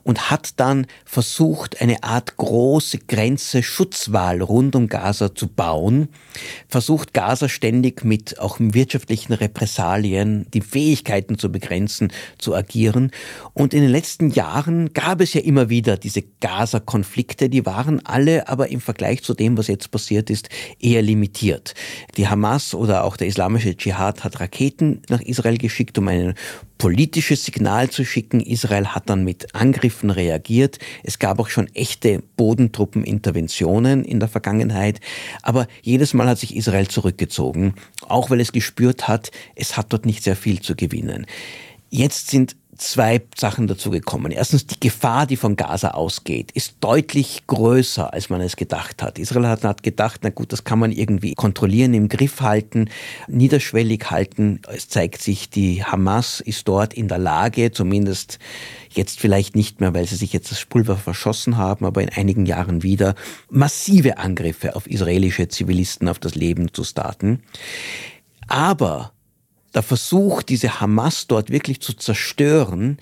und 0.02 0.30
hat 0.30 0.58
dann 0.58 0.86
versucht, 1.04 1.82
eine 1.82 2.02
Art 2.02 2.38
große 2.38 3.00
Grenze, 3.00 3.62
Schutzwall 3.62 4.40
rund 4.40 4.74
um 4.76 4.88
Gaza 4.88 5.34
zu 5.34 5.46
bauen, 5.46 6.08
versucht 6.68 7.12
Gaza 7.12 7.50
ständig 7.50 8.02
mit 8.02 8.38
auch 8.38 8.56
wirtschaftlichen 8.58 9.34
Repressalien 9.34 10.46
die 10.54 10.62
Fähigkeiten 10.62 11.38
zu 11.38 11.49
begrenzen, 11.50 12.12
zu 12.38 12.54
agieren. 12.54 13.10
Und 13.52 13.74
in 13.74 13.82
den 13.82 13.90
letzten 13.90 14.30
Jahren 14.30 14.92
gab 14.92 15.20
es 15.20 15.34
ja 15.34 15.40
immer 15.40 15.68
wieder 15.68 15.96
diese 15.96 16.22
Gaza-Konflikte, 16.40 17.48
die 17.48 17.66
waren 17.66 18.04
alle 18.04 18.48
aber 18.48 18.68
im 18.68 18.80
Vergleich 18.80 19.22
zu 19.22 19.34
dem, 19.34 19.58
was 19.58 19.68
jetzt 19.68 19.90
passiert 19.90 20.30
ist, 20.30 20.48
eher 20.78 21.02
limitiert. 21.02 21.74
Die 22.16 22.28
Hamas 22.28 22.74
oder 22.74 23.04
auch 23.04 23.16
der 23.16 23.26
islamische 23.26 23.76
Dschihad 23.76 24.24
hat 24.24 24.40
Raketen 24.40 25.02
nach 25.08 25.20
Israel 25.20 25.58
geschickt, 25.58 25.98
um 25.98 26.08
ein 26.08 26.34
politisches 26.80 27.44
Signal 27.44 27.90
zu 27.90 28.06
schicken. 28.06 28.40
Israel 28.40 28.88
hat 28.88 29.10
dann 29.10 29.22
mit 29.22 29.54
Angriffen 29.54 30.08
reagiert. 30.08 30.78
Es 31.04 31.18
gab 31.18 31.38
auch 31.38 31.50
schon 31.50 31.68
echte 31.74 32.22
Bodentruppeninterventionen 32.38 34.02
in 34.02 34.18
der 34.18 34.30
Vergangenheit. 34.30 34.98
Aber 35.42 35.68
jedes 35.82 36.14
Mal 36.14 36.26
hat 36.26 36.38
sich 36.38 36.56
Israel 36.56 36.88
zurückgezogen, 36.88 37.74
auch 38.08 38.30
weil 38.30 38.40
es 38.40 38.52
gespürt 38.52 39.08
hat, 39.08 39.30
es 39.54 39.76
hat 39.76 39.92
dort 39.92 40.06
nicht 40.06 40.24
sehr 40.24 40.36
viel 40.36 40.62
zu 40.62 40.74
gewinnen. 40.74 41.26
Jetzt 41.90 42.30
sind 42.30 42.56
zwei 42.80 43.20
Sachen 43.36 43.66
dazu 43.66 43.90
gekommen. 43.90 44.32
Erstens, 44.32 44.66
die 44.66 44.80
Gefahr, 44.80 45.26
die 45.26 45.36
von 45.36 45.56
Gaza 45.56 45.90
ausgeht, 45.90 46.50
ist 46.52 46.76
deutlich 46.80 47.42
größer, 47.46 48.12
als 48.12 48.30
man 48.30 48.40
es 48.40 48.56
gedacht 48.56 49.02
hat. 49.02 49.18
Israel 49.18 49.48
hat, 49.48 49.64
hat 49.64 49.82
gedacht, 49.82 50.20
na 50.22 50.30
gut, 50.30 50.52
das 50.52 50.64
kann 50.64 50.78
man 50.78 50.90
irgendwie 50.90 51.34
kontrollieren, 51.34 51.94
im 51.94 52.08
Griff 52.08 52.40
halten, 52.40 52.88
niederschwellig 53.28 54.10
halten. 54.10 54.62
Es 54.72 54.88
zeigt 54.88 55.22
sich, 55.22 55.50
die 55.50 55.84
Hamas 55.84 56.40
ist 56.40 56.66
dort 56.68 56.94
in 56.94 57.08
der 57.08 57.18
Lage, 57.18 57.70
zumindest 57.70 58.38
jetzt 58.90 59.20
vielleicht 59.20 59.54
nicht 59.54 59.80
mehr, 59.80 59.94
weil 59.94 60.06
sie 60.06 60.16
sich 60.16 60.32
jetzt 60.32 60.50
das 60.50 60.64
Pulver 60.64 60.96
verschossen 60.96 61.56
haben, 61.56 61.84
aber 61.84 62.02
in 62.02 62.08
einigen 62.08 62.46
Jahren 62.46 62.82
wieder, 62.82 63.14
massive 63.50 64.18
Angriffe 64.18 64.74
auf 64.74 64.86
israelische 64.88 65.48
Zivilisten, 65.48 66.08
auf 66.08 66.18
das 66.18 66.34
Leben 66.34 66.72
zu 66.72 66.82
starten. 66.82 67.42
Aber 68.48 69.12
der 69.74 69.82
Versuch, 69.82 70.42
diese 70.42 70.80
Hamas 70.80 71.26
dort 71.26 71.50
wirklich 71.50 71.80
zu 71.80 71.92
zerstören, 71.92 72.98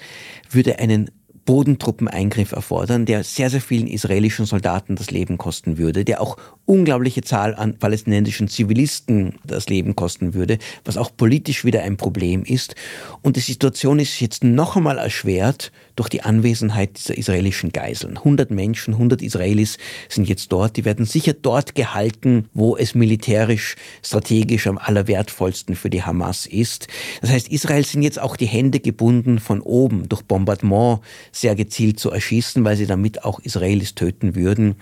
würde 0.51 0.79
einen 0.79 1.11
Bodentruppeneingriff 1.49 2.53
erfordern, 2.53 3.07
der 3.07 3.25
sehr, 3.25 3.49
sehr 3.49 3.63
vielen 3.63 3.87
israelischen 3.87 4.45
Soldaten 4.45 4.97
das 4.97 5.11
Leben 5.11 5.39
kosten 5.39 5.79
würde, 5.79 6.05
der 6.05 6.21
auch 6.21 6.37
unglaubliche 6.67 7.23
Zahl 7.23 7.55
an 7.55 7.79
palästinensischen 7.79 8.49
Zivilisten 8.49 9.37
das 9.47 9.71
Leben 9.71 9.97
kosten 9.97 10.35
würde, 10.35 10.59
was 10.85 10.99
auch 10.99 11.11
politisch 11.17 11.65
wieder 11.65 11.83
ein 11.85 11.97
Problem 11.97 12.43
ist. 12.43 12.75
Und 13.23 13.37
die 13.37 13.41
Situation 13.41 13.99
ist 13.99 14.21
jetzt 14.21 14.45
noch 14.45 14.77
einmal 14.77 14.99
erschwert 14.99 15.73
durch 15.99 16.09
die 16.09 16.23
Anwesenheit 16.23 16.97
dieser 16.97 17.19
israelischen 17.19 17.73
Geiseln. 17.73 18.19
100 18.19 18.52
Menschen, 18.52 18.95
100 18.95 19.21
Israelis 19.21 19.78
sind 20.09 20.28
jetzt 20.28 20.52
dort. 20.52 20.76
Die 20.76 20.85
werden 20.85 21.07
sicher 21.07 21.33
dort 21.33 21.75
gehalten, 21.75 22.49
wo 22.55 22.76
es 22.76 22.95
militärisch, 22.95 23.75
strategisch 24.05 24.69
am 24.69 24.78
allerwertvollsten 24.78 25.75
für 25.75 25.90
die 25.90 26.05
Hamas 26.05 26.47
ist. 26.47 26.87
Das 27.21 27.31
heißt, 27.31 27.49
Israel 27.49 27.85
sind 27.85 28.02
jetzt 28.02 28.21
auch 28.21 28.37
die 28.37 28.47
Hände 28.47 28.78
gebunden 28.78 29.40
von 29.40 29.61
oben 29.61 30.09
durch 30.09 30.23
Bombardement 30.23 31.00
sehr 31.33 31.57
gezielt 31.57 31.99
zu 31.99 32.11
erschießen, 32.11 32.64
weil 32.64 32.76
sie 32.76 32.87
damit 32.87 33.25
auch 33.25 33.40
Israelis 33.40 33.97
töten 33.97 34.37
würden. 34.37 34.76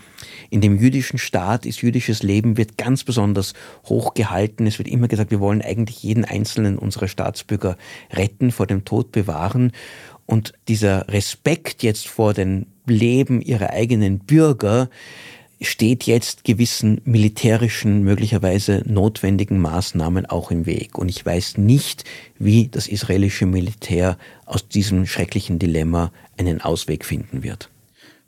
In 0.50 0.60
dem 0.60 0.76
jüdischen 0.78 1.18
Staat 1.18 1.64
ist 1.64 1.80
jüdisches 1.80 2.22
Leben 2.22 2.58
wird 2.58 2.76
ganz 2.76 3.04
besonders 3.04 3.54
hoch 3.86 4.12
gehalten. 4.12 4.66
Es 4.66 4.78
wird 4.78 4.88
immer 4.88 5.08
gesagt, 5.08 5.30
wir 5.30 5.40
wollen 5.40 5.62
eigentlich 5.62 6.02
jeden 6.02 6.26
einzelnen 6.26 6.76
unserer 6.76 7.08
Staatsbürger 7.08 7.78
retten, 8.12 8.50
vor 8.50 8.66
dem 8.66 8.84
Tod 8.84 9.12
bewahren. 9.12 9.72
Und 10.26 10.52
dieser 10.68 11.08
Respekt 11.08 11.82
jetzt 11.82 12.08
vor 12.08 12.34
dem 12.34 12.66
Leben 12.86 13.40
ihrer 13.40 13.70
eigenen 13.70 14.18
Bürger 14.18 14.90
steht 15.60 16.04
jetzt 16.04 16.44
gewissen 16.44 17.00
militärischen, 17.04 18.02
möglicherweise 18.02 18.82
notwendigen 18.84 19.58
Maßnahmen 19.60 20.26
auch 20.26 20.50
im 20.50 20.66
Weg. 20.66 20.98
Und 20.98 21.08
ich 21.08 21.24
weiß 21.24 21.56
nicht, 21.58 22.04
wie 22.38 22.68
das 22.68 22.88
israelische 22.88 23.46
Militär 23.46 24.18
aus 24.44 24.68
diesem 24.68 25.06
schrecklichen 25.06 25.58
Dilemma 25.58 26.12
einen 26.36 26.60
Ausweg 26.60 27.04
finden 27.04 27.42
wird. 27.42 27.70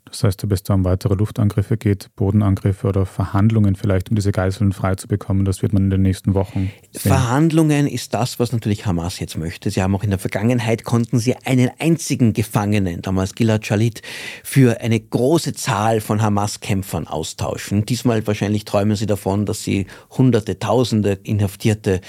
Das 0.09 0.23
heißt, 0.23 0.47
bis 0.47 0.63
da 0.63 0.73
um 0.73 0.85
weitere 0.85 1.15
Luftangriffe 1.15 1.77
geht, 1.77 2.09
Bodenangriffe 2.15 2.87
oder 2.87 3.05
Verhandlungen 3.05 3.75
vielleicht, 3.75 4.09
um 4.09 4.15
diese 4.15 4.31
Geiseln 4.31 4.73
freizubekommen, 4.73 5.45
das 5.45 5.61
wird 5.61 5.73
man 5.73 5.83
in 5.83 5.89
den 5.89 6.01
nächsten 6.01 6.33
Wochen 6.33 6.71
sehen. 6.91 7.11
Verhandlungen 7.11 7.87
ist 7.87 8.13
das, 8.13 8.39
was 8.39 8.51
natürlich 8.51 8.85
Hamas 8.85 9.19
jetzt 9.19 9.37
möchte. 9.37 9.69
Sie 9.69 9.81
haben 9.81 9.95
auch 9.95 10.03
in 10.03 10.09
der 10.09 10.19
Vergangenheit 10.19 10.83
konnten 10.83 11.19
sie 11.19 11.35
einen 11.45 11.69
einzigen 11.79 12.33
Gefangenen, 12.33 13.01
damals 13.01 13.35
Gilad 13.35 13.65
Shalit, 13.65 14.01
für 14.43 14.81
eine 14.81 14.99
große 14.99 15.53
Zahl 15.53 16.01
von 16.01 16.21
Hamas-Kämpfern 16.21 17.07
austauschen. 17.07 17.85
Diesmal 17.85 18.25
wahrscheinlich 18.25 18.65
träumen 18.65 18.95
sie 18.95 19.05
davon, 19.05 19.45
dass 19.45 19.63
sie 19.63 19.87
hunderte, 20.17 20.59
tausende 20.59 21.19
inhaftierte 21.23 22.01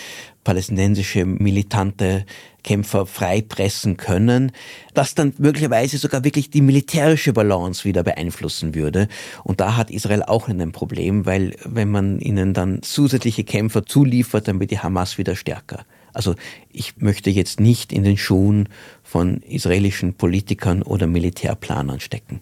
palästinensische 0.50 1.24
militante 1.26 2.24
Kämpfer 2.64 3.06
freipressen 3.06 3.96
können, 3.96 4.50
das 4.94 5.14
dann 5.14 5.32
möglicherweise 5.38 5.96
sogar 5.96 6.24
wirklich 6.24 6.50
die 6.50 6.60
militärische 6.60 7.32
Balance 7.32 7.84
wieder 7.84 8.02
beeinflussen 8.02 8.74
würde. 8.74 9.06
Und 9.44 9.60
da 9.60 9.76
hat 9.76 9.92
Israel 9.92 10.24
auch 10.24 10.48
ein 10.48 10.72
Problem, 10.72 11.24
weil 11.24 11.54
wenn 11.64 11.88
man 11.88 12.18
ihnen 12.18 12.52
dann 12.52 12.82
zusätzliche 12.82 13.44
Kämpfer 13.44 13.86
zuliefert, 13.86 14.48
dann 14.48 14.58
wird 14.58 14.72
die 14.72 14.80
Hamas 14.80 15.18
wieder 15.18 15.36
stärker. 15.36 15.84
Also 16.12 16.34
ich 16.68 16.96
möchte 16.96 17.30
jetzt 17.30 17.60
nicht 17.60 17.92
in 17.92 18.02
den 18.02 18.16
Schuhen 18.16 18.68
von 19.04 19.42
israelischen 19.42 20.14
Politikern 20.14 20.82
oder 20.82 21.06
Militärplanern 21.06 22.00
stecken. 22.00 22.40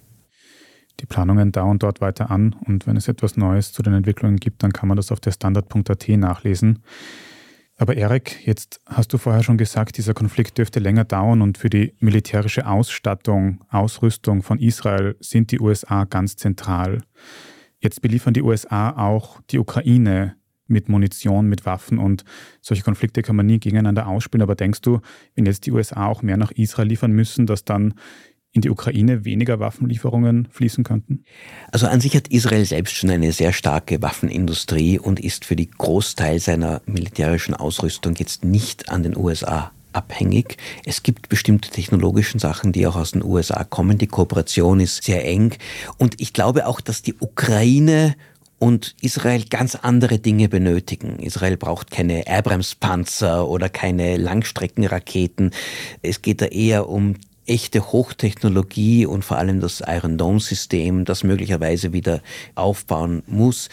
Die 1.01 1.07
Planungen 1.07 1.53
dauern 1.53 1.79
dort 1.79 2.01
weiter 2.01 2.31
an 2.31 2.57
und 2.65 2.87
wenn 2.87 2.97
es 2.97 3.07
etwas 3.07 3.37
Neues 3.37 3.75
zu 3.75 3.83
den 3.83 3.93
Entwicklungen 3.93 4.39
gibt, 4.39 4.63
dann 4.63 4.73
kann 4.73 4.89
man 4.89 4.97
das 4.97 5.13
auf 5.13 5.21
der 5.21 5.33
Standard.at 5.33 6.09
nachlesen. 6.09 6.83
Aber 7.81 7.97
Erik, 7.97 8.45
jetzt 8.45 8.81
hast 8.87 9.13
du 9.13 9.19
vorher 9.19 9.45
schon 9.45 9.57
gesagt, 9.57 9.99
dieser 9.99 10.13
Konflikt 10.13 10.59
dürfte 10.59 10.81
länger 10.81 11.05
dauern 11.05 11.41
und 11.41 11.59
für 11.59 11.71
die 11.71 11.95
militärische 12.01 12.67
Ausstattung, 12.67 13.65
Ausrüstung 13.69 14.43
von 14.43 14.59
Israel 14.59 15.17
sind 15.21 15.53
die 15.53 15.61
USA 15.61 16.03
ganz 16.03 16.35
zentral. 16.35 17.05
Jetzt 17.79 18.03
beliefern 18.03 18.35
die 18.35 18.43
USA 18.43 18.91
auch 18.97 19.41
die 19.51 19.61
Ukraine 19.61 20.35
mit 20.67 20.89
Munition, 20.89 21.49
mit 21.49 21.67
Waffen 21.67 21.99
und 21.99 22.25
solche 22.61 22.83
Konflikte 22.83 23.23
kann 23.23 23.37
man 23.37 23.47
nie 23.47 23.61
gegeneinander 23.61 24.09
ausspielen. 24.09 24.43
Aber 24.43 24.57
denkst 24.57 24.81
du, 24.81 25.01
wenn 25.37 25.47
jetzt 25.47 25.65
die 25.65 25.71
USA 25.71 26.07
auch 26.07 26.23
mehr 26.23 26.37
nach 26.37 26.51
Israel 26.51 26.89
liefern 26.89 27.13
müssen, 27.13 27.47
dass 27.47 27.65
dann 27.65 27.95
in 28.53 28.63
die 28.63 28.71
Ukraine 28.71 29.25
weniger 29.25 29.61
Waffenlieferungen 29.61 30.49
fließen 30.51 30.85
könnten? 30.85 31.25
Also 31.71 31.87
an 31.87 32.01
sich 32.01 32.17
hat 32.17 32.29
Israel 32.29 32.65
selbst 32.65 32.95
schon 32.95 33.11
eine 33.11 33.33
sehr 33.33 33.53
starke 33.53 34.01
Waffenindustrie 34.03 34.99
und 34.99 35.21
ist 35.21 35.45
für 35.45 35.57
die 35.57 35.71
Großteil 35.71 36.41
seiner 36.41 36.81
militärischen 36.87 37.55
Ausrüstung 37.55 38.15
jetzt 38.17 38.45
nicht 38.45 38.89
an 38.91 39.03
den 39.03 39.17
USA 39.17 39.73
abhängig. 39.93 40.57
Es 40.85 41.03
gibt 41.03 41.29
bestimmte 41.29 41.71
technologischen 41.71 42.39
Sachen, 42.39 42.73
die 42.73 42.87
auch 42.87 42.97
aus 42.97 43.13
den 43.13 43.25
USA 43.25 43.65
kommen. 43.65 43.99
Die 43.99 44.07
Kooperation 44.07 44.81
ist 44.81 45.03
sehr 45.03 45.25
eng. 45.25 45.55
Und 45.97 46.21
ich 46.21 46.33
glaube 46.33 46.67
auch, 46.67 46.81
dass 46.81 47.03
die 47.03 47.15
Ukraine 47.19 48.15
und 48.59 48.97
Israel 49.01 49.45
ganz 49.45 49.77
andere 49.77 50.19
Dinge 50.19 50.49
benötigen. 50.49 51.19
Israel 51.21 51.57
braucht 51.57 51.91
keine 51.91 52.27
Abrams-Panzer 52.27 53.47
oder 53.49 53.69
keine 53.69 54.17
Langstreckenraketen. 54.17 55.53
Es 56.03 56.23
geht 56.23 56.43
da 56.43 56.47
eher 56.47 56.89
um 56.89 57.15
echte 57.49 57.93
Hochtechnologie 57.93 59.07
und 59.07 59.25
vor 59.25 59.39
allem 59.39 59.61
das 59.61 59.83
Iron 59.87 60.19
Dome 60.19 60.41
System, 60.41 61.05
das 61.05 61.25
möglicherweise 61.25 61.93
wieder 61.93 62.23
aufbauen 62.55 63.23
muss. 63.27 63.69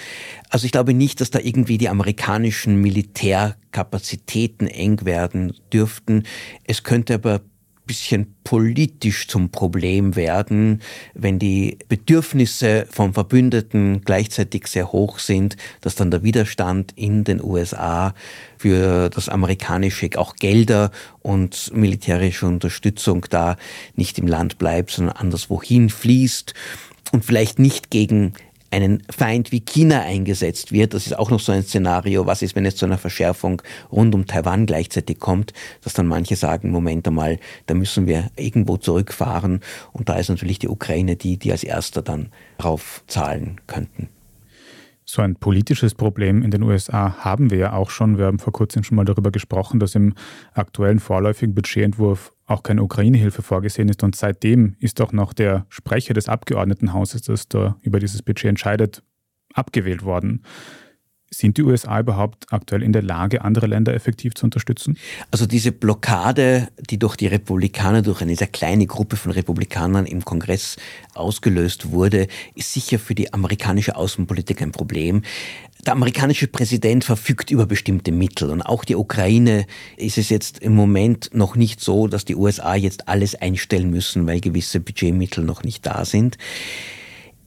Also 0.49 0.65
ich 0.65 0.71
glaube 0.71 0.93
nicht, 0.93 1.21
dass 1.21 1.31
da 1.31 1.39
irgendwie 1.39 1.77
die 1.77 1.89
amerikanischen 1.89 2.81
Militärkapazitäten 2.81 4.67
eng 4.67 5.05
werden 5.05 5.53
dürften. 5.71 6.23
Es 6.63 6.83
könnte 6.83 7.15
aber 7.15 7.41
bisschen 7.85 8.35
politisch 8.43 9.27
zum 9.27 9.49
Problem 9.49 10.15
werden, 10.15 10.81
wenn 11.13 11.39
die 11.39 11.77
Bedürfnisse 11.87 12.87
von 12.89 13.13
Verbündeten 13.13 14.01
gleichzeitig 14.03 14.67
sehr 14.67 14.91
hoch 14.91 15.19
sind, 15.19 15.57
dass 15.81 15.95
dann 15.95 16.11
der 16.11 16.23
Widerstand 16.23 16.93
in 16.95 17.23
den 17.23 17.43
USA 17.43 18.13
für 18.57 19.09
das 19.09 19.29
amerikanische 19.29 20.09
auch 20.15 20.35
Gelder 20.35 20.91
und 21.21 21.71
militärische 21.73 22.45
Unterstützung 22.45 23.25
da 23.29 23.57
nicht 23.95 24.17
im 24.19 24.27
Land 24.27 24.57
bleibt, 24.57 24.91
sondern 24.91 25.15
anderswohin 25.15 25.89
fließt 25.89 26.53
und 27.11 27.25
vielleicht 27.25 27.59
nicht 27.59 27.89
gegen 27.89 28.33
einen 28.75 29.03
Feind 29.09 29.53
wie 29.53 29.61
China 29.61 30.01
eingesetzt 30.01 30.73
wird. 30.73 30.93
Das 30.93 31.07
ist 31.07 31.17
auch 31.17 31.31
noch 31.31 31.39
so 31.39 31.53
ein 31.53 31.63
Szenario. 31.63 32.25
Was 32.25 32.41
ist, 32.41 32.55
wenn 32.55 32.65
es 32.65 32.75
zu 32.75 32.85
einer 32.85 32.97
Verschärfung 32.97 33.61
rund 33.89 34.13
um 34.13 34.25
Taiwan 34.25 34.65
gleichzeitig 34.65 35.19
kommt, 35.19 35.53
dass 35.81 35.93
dann 35.93 36.07
manche 36.07 36.35
sagen, 36.35 36.71
Moment 36.71 37.07
einmal, 37.07 37.39
da 37.67 37.73
müssen 37.73 38.05
wir 38.05 38.29
irgendwo 38.35 38.75
zurückfahren. 38.75 39.61
Und 39.93 40.09
da 40.09 40.15
ist 40.15 40.29
natürlich 40.29 40.59
die 40.59 40.67
Ukraine 40.67 41.15
die, 41.15 41.37
die 41.37 41.51
als 41.53 41.63
erster 41.63 42.01
dann 42.01 42.31
darauf 42.57 43.01
zahlen 43.07 43.61
könnten. 43.65 44.09
So 45.05 45.21
ein 45.21 45.35
politisches 45.35 45.93
Problem 45.93 46.41
in 46.41 46.51
den 46.51 46.63
USA 46.63 47.23
haben 47.23 47.51
wir 47.51 47.57
ja 47.59 47.73
auch 47.73 47.91
schon. 47.91 48.17
Wir 48.17 48.25
haben 48.25 48.39
vor 48.39 48.51
kurzem 48.51 48.83
schon 48.83 48.97
mal 48.97 49.05
darüber 49.05 49.31
gesprochen, 49.31 49.79
dass 49.79 49.95
im 49.95 50.15
aktuellen 50.53 50.99
vorläufigen 50.99 51.55
Budgetentwurf 51.55 52.34
auch 52.45 52.63
keine 52.63 52.83
Ukraine-Hilfe 52.83 53.41
vorgesehen 53.41 53.89
ist. 53.89 54.03
Und 54.03 54.15
seitdem 54.15 54.75
ist 54.79 55.01
auch 55.01 55.11
noch 55.11 55.33
der 55.33 55.65
Sprecher 55.69 56.13
des 56.13 56.29
Abgeordnetenhauses, 56.29 57.23
das 57.23 57.47
da 57.47 57.77
über 57.81 57.99
dieses 57.99 58.21
Budget 58.21 58.49
entscheidet, 58.49 59.03
abgewählt 59.53 60.03
worden. 60.03 60.43
Sind 61.31 61.57
die 61.57 61.63
USA 61.63 61.99
überhaupt 61.99 62.53
aktuell 62.53 62.83
in 62.83 62.93
der 62.93 63.01
Lage, 63.01 63.43
andere 63.43 63.65
Länder 63.65 63.93
effektiv 63.93 64.35
zu 64.35 64.45
unterstützen? 64.45 64.97
Also 65.31 65.47
diese 65.47 65.71
Blockade, 65.71 66.69
die 66.89 66.99
durch 66.99 67.15
die 67.15 67.27
Republikaner, 67.27 68.03
durch 68.03 68.21
eine 68.21 68.35
sehr 68.35 68.47
kleine 68.47 68.85
Gruppe 68.85 69.17
von 69.17 69.31
Republikanern 69.31 70.05
im 70.05 70.23
Kongress 70.23 70.77
ausgelöst 71.15 71.91
wurde, 71.91 72.27
ist 72.53 72.71
sicher 72.71 72.99
für 72.99 73.15
die 73.15 73.33
amerikanische 73.33 73.95
Außenpolitik 73.95 74.61
ein 74.61 74.71
Problem. 74.71 75.23
Der 75.85 75.93
amerikanische 75.93 76.47
Präsident 76.47 77.03
verfügt 77.03 77.51
über 77.51 77.67
bestimmte 77.67 78.11
Mittel 78.11 78.49
und 78.49 78.63
auch 78.63 78.85
die 78.85 78.95
Ukraine 78.95 79.67
ist 79.97 80.17
es 80.17 80.29
jetzt 80.29 80.57
im 80.57 80.73
Moment 80.73 81.29
noch 81.33 81.55
nicht 81.55 81.79
so, 81.79 82.07
dass 82.07 82.25
die 82.25 82.35
USA 82.35 82.73
jetzt 82.73 83.07
alles 83.07 83.35
einstellen 83.35 83.91
müssen, 83.91 84.25
weil 84.25 84.39
gewisse 84.39 84.79
Budgetmittel 84.79 85.43
noch 85.43 85.63
nicht 85.63 85.85
da 85.85 86.03
sind. 86.03 86.39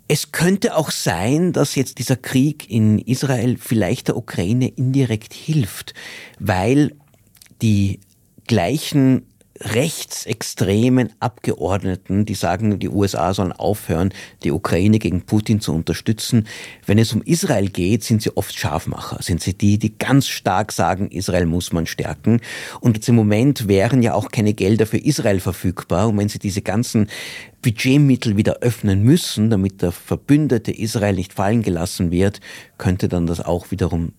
Es 0.07 0.31
könnte 0.31 0.77
auch 0.77 0.93
sein, 0.93 1.53
dass 1.53 1.75
jetzt 1.75 1.99
dieser 1.99 2.17
Krieg 2.17 2.71
in 2.71 3.01
Israel 3.01 3.57
vielleicht 3.59 4.07
der 4.07 4.17
Ukraine 4.17 4.69
indirekt 4.69 5.35
hilft, 5.35 5.95
weil 6.39 6.95
die 7.61 7.99
gleichen 8.47 9.28
rechtsextremen 9.61 11.13
Abgeordneten, 11.21 12.25
die 12.25 12.35
sagen, 12.35 12.79
die 12.79 12.89
USA 12.89 13.35
sollen 13.35 13.53
aufhören, 13.53 14.13
die 14.45 14.53
Ukraine 14.53 14.99
gegen 14.99 15.23
Putin 15.23 15.61
zu 15.61 15.75
unterstützen. 15.75 16.47
Wenn 16.87 16.99
es 16.99 17.13
um 17.13 17.23
Israel 17.23 17.69
geht, 17.69 18.05
sind 18.05 18.23
sie 18.23 18.37
oft 18.37 18.57
Scharfmacher, 18.57 19.23
sind 19.23 19.43
sie 19.43 19.55
die, 19.55 19.79
die 19.79 19.97
ganz 19.99 20.29
stark 20.29 20.73
sagen, 20.73 21.11
Israel 21.11 21.47
muss 21.47 21.73
man 21.73 21.87
stärken. 21.87 22.41
Und 22.81 22.97
jetzt 22.97 23.09
im 23.09 23.15
Moment 23.15 23.69
wären 23.69 24.03
ja 24.03 24.15
auch 24.15 24.31
keine 24.31 24.55
Gelder 24.55 24.87
für 24.87 24.99
Israel 24.99 25.41
verfügbar. 25.41 26.09
Und 26.09 26.19
wenn 26.19 26.29
sie 26.29 26.39
diese 26.39 26.63
ganzen 26.63 27.09
Budgetmittel 27.63 28.37
wieder 28.37 28.59
öffnen 28.61 29.03
müssen, 29.03 29.51
damit 29.51 29.83
der 29.83 29.93
Verbündete 29.93 30.73
Israel 30.73 31.15
nicht 31.15 31.33
fallen 31.33 31.63
gelassen 31.63 32.11
wird, 32.11 32.41
könnte 32.79 33.09
dann 33.09 33.27
das 33.27 33.41
auch 33.41 33.71
wiederum 33.71 34.13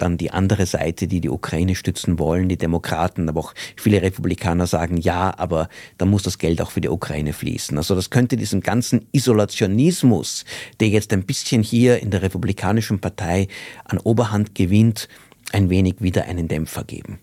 dann 0.00 0.16
die 0.16 0.30
andere 0.30 0.66
Seite, 0.66 1.06
die 1.06 1.20
die 1.20 1.28
Ukraine 1.28 1.74
stützen 1.74 2.18
wollen, 2.18 2.48
die 2.48 2.56
Demokraten, 2.56 3.28
aber 3.28 3.40
auch 3.40 3.54
viele 3.76 4.02
Republikaner 4.02 4.66
sagen, 4.66 4.96
ja, 4.96 5.32
aber 5.36 5.68
da 5.98 6.06
muss 6.06 6.22
das 6.22 6.38
Geld 6.38 6.60
auch 6.60 6.70
für 6.70 6.80
die 6.80 6.88
Ukraine 6.88 7.32
fließen. 7.32 7.76
Also 7.76 7.94
das 7.94 8.10
könnte 8.10 8.36
diesem 8.36 8.60
ganzen 8.60 9.06
Isolationismus, 9.12 10.44
der 10.80 10.88
jetzt 10.88 11.12
ein 11.12 11.24
bisschen 11.24 11.62
hier 11.62 12.00
in 12.00 12.10
der 12.10 12.22
Republikanischen 12.22 13.00
Partei 13.00 13.48
an 13.84 13.98
Oberhand 13.98 14.54
gewinnt, 14.54 15.08
ein 15.52 15.70
wenig 15.70 15.96
wieder 16.00 16.24
einen 16.24 16.48
Dämpfer 16.48 16.84
geben. 16.84 17.18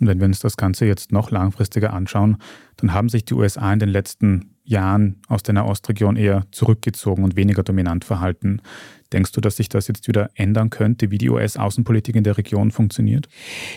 Und 0.00 0.08
wenn 0.08 0.18
wir 0.18 0.26
uns 0.26 0.40
das 0.40 0.56
Ganze 0.56 0.86
jetzt 0.86 1.12
noch 1.12 1.30
langfristiger 1.30 1.92
anschauen, 1.92 2.38
dann 2.76 2.92
haben 2.92 3.08
sich 3.08 3.24
die 3.24 3.34
USA 3.34 3.72
in 3.72 3.78
den 3.78 3.88
letzten 3.88 4.54
Jahren 4.64 5.20
aus 5.28 5.42
der 5.42 5.54
Nahostregion 5.54 6.16
eher 6.16 6.46
zurückgezogen 6.50 7.22
und 7.22 7.36
weniger 7.36 7.62
dominant 7.62 8.04
verhalten. 8.04 8.62
Denkst 9.12 9.32
du, 9.32 9.40
dass 9.40 9.56
sich 9.56 9.68
das 9.68 9.86
jetzt 9.86 10.08
wieder 10.08 10.30
ändern 10.34 10.70
könnte, 10.70 11.10
wie 11.10 11.18
die 11.18 11.30
US-Außenpolitik 11.30 12.16
in 12.16 12.24
der 12.24 12.38
Region 12.38 12.70
funktioniert? 12.70 13.28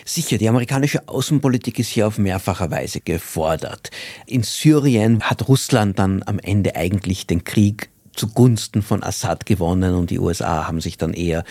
Sicher, 0.04 0.38
die 0.38 0.48
amerikanische 0.48 1.06
Außenpolitik 1.06 1.78
ist 1.78 1.88
hier 1.88 2.08
auf 2.08 2.18
mehrfacher 2.18 2.70
Weise 2.70 3.00
gefordert. 3.00 3.90
In 4.26 4.42
Syrien 4.42 5.22
hat 5.22 5.46
Russland 5.46 5.98
dann 5.98 6.22
am 6.24 6.38
Ende 6.38 6.74
eigentlich 6.74 7.26
den 7.26 7.44
Krieg 7.44 7.90
zugunsten 8.18 8.82
von 8.82 9.02
Assad 9.02 9.46
gewonnen 9.46 9.94
und 9.94 10.10
die 10.10 10.18
USA 10.18 10.66
haben 10.66 10.80
sich 10.80 10.98
dann 10.98 11.14
eher 11.14 11.44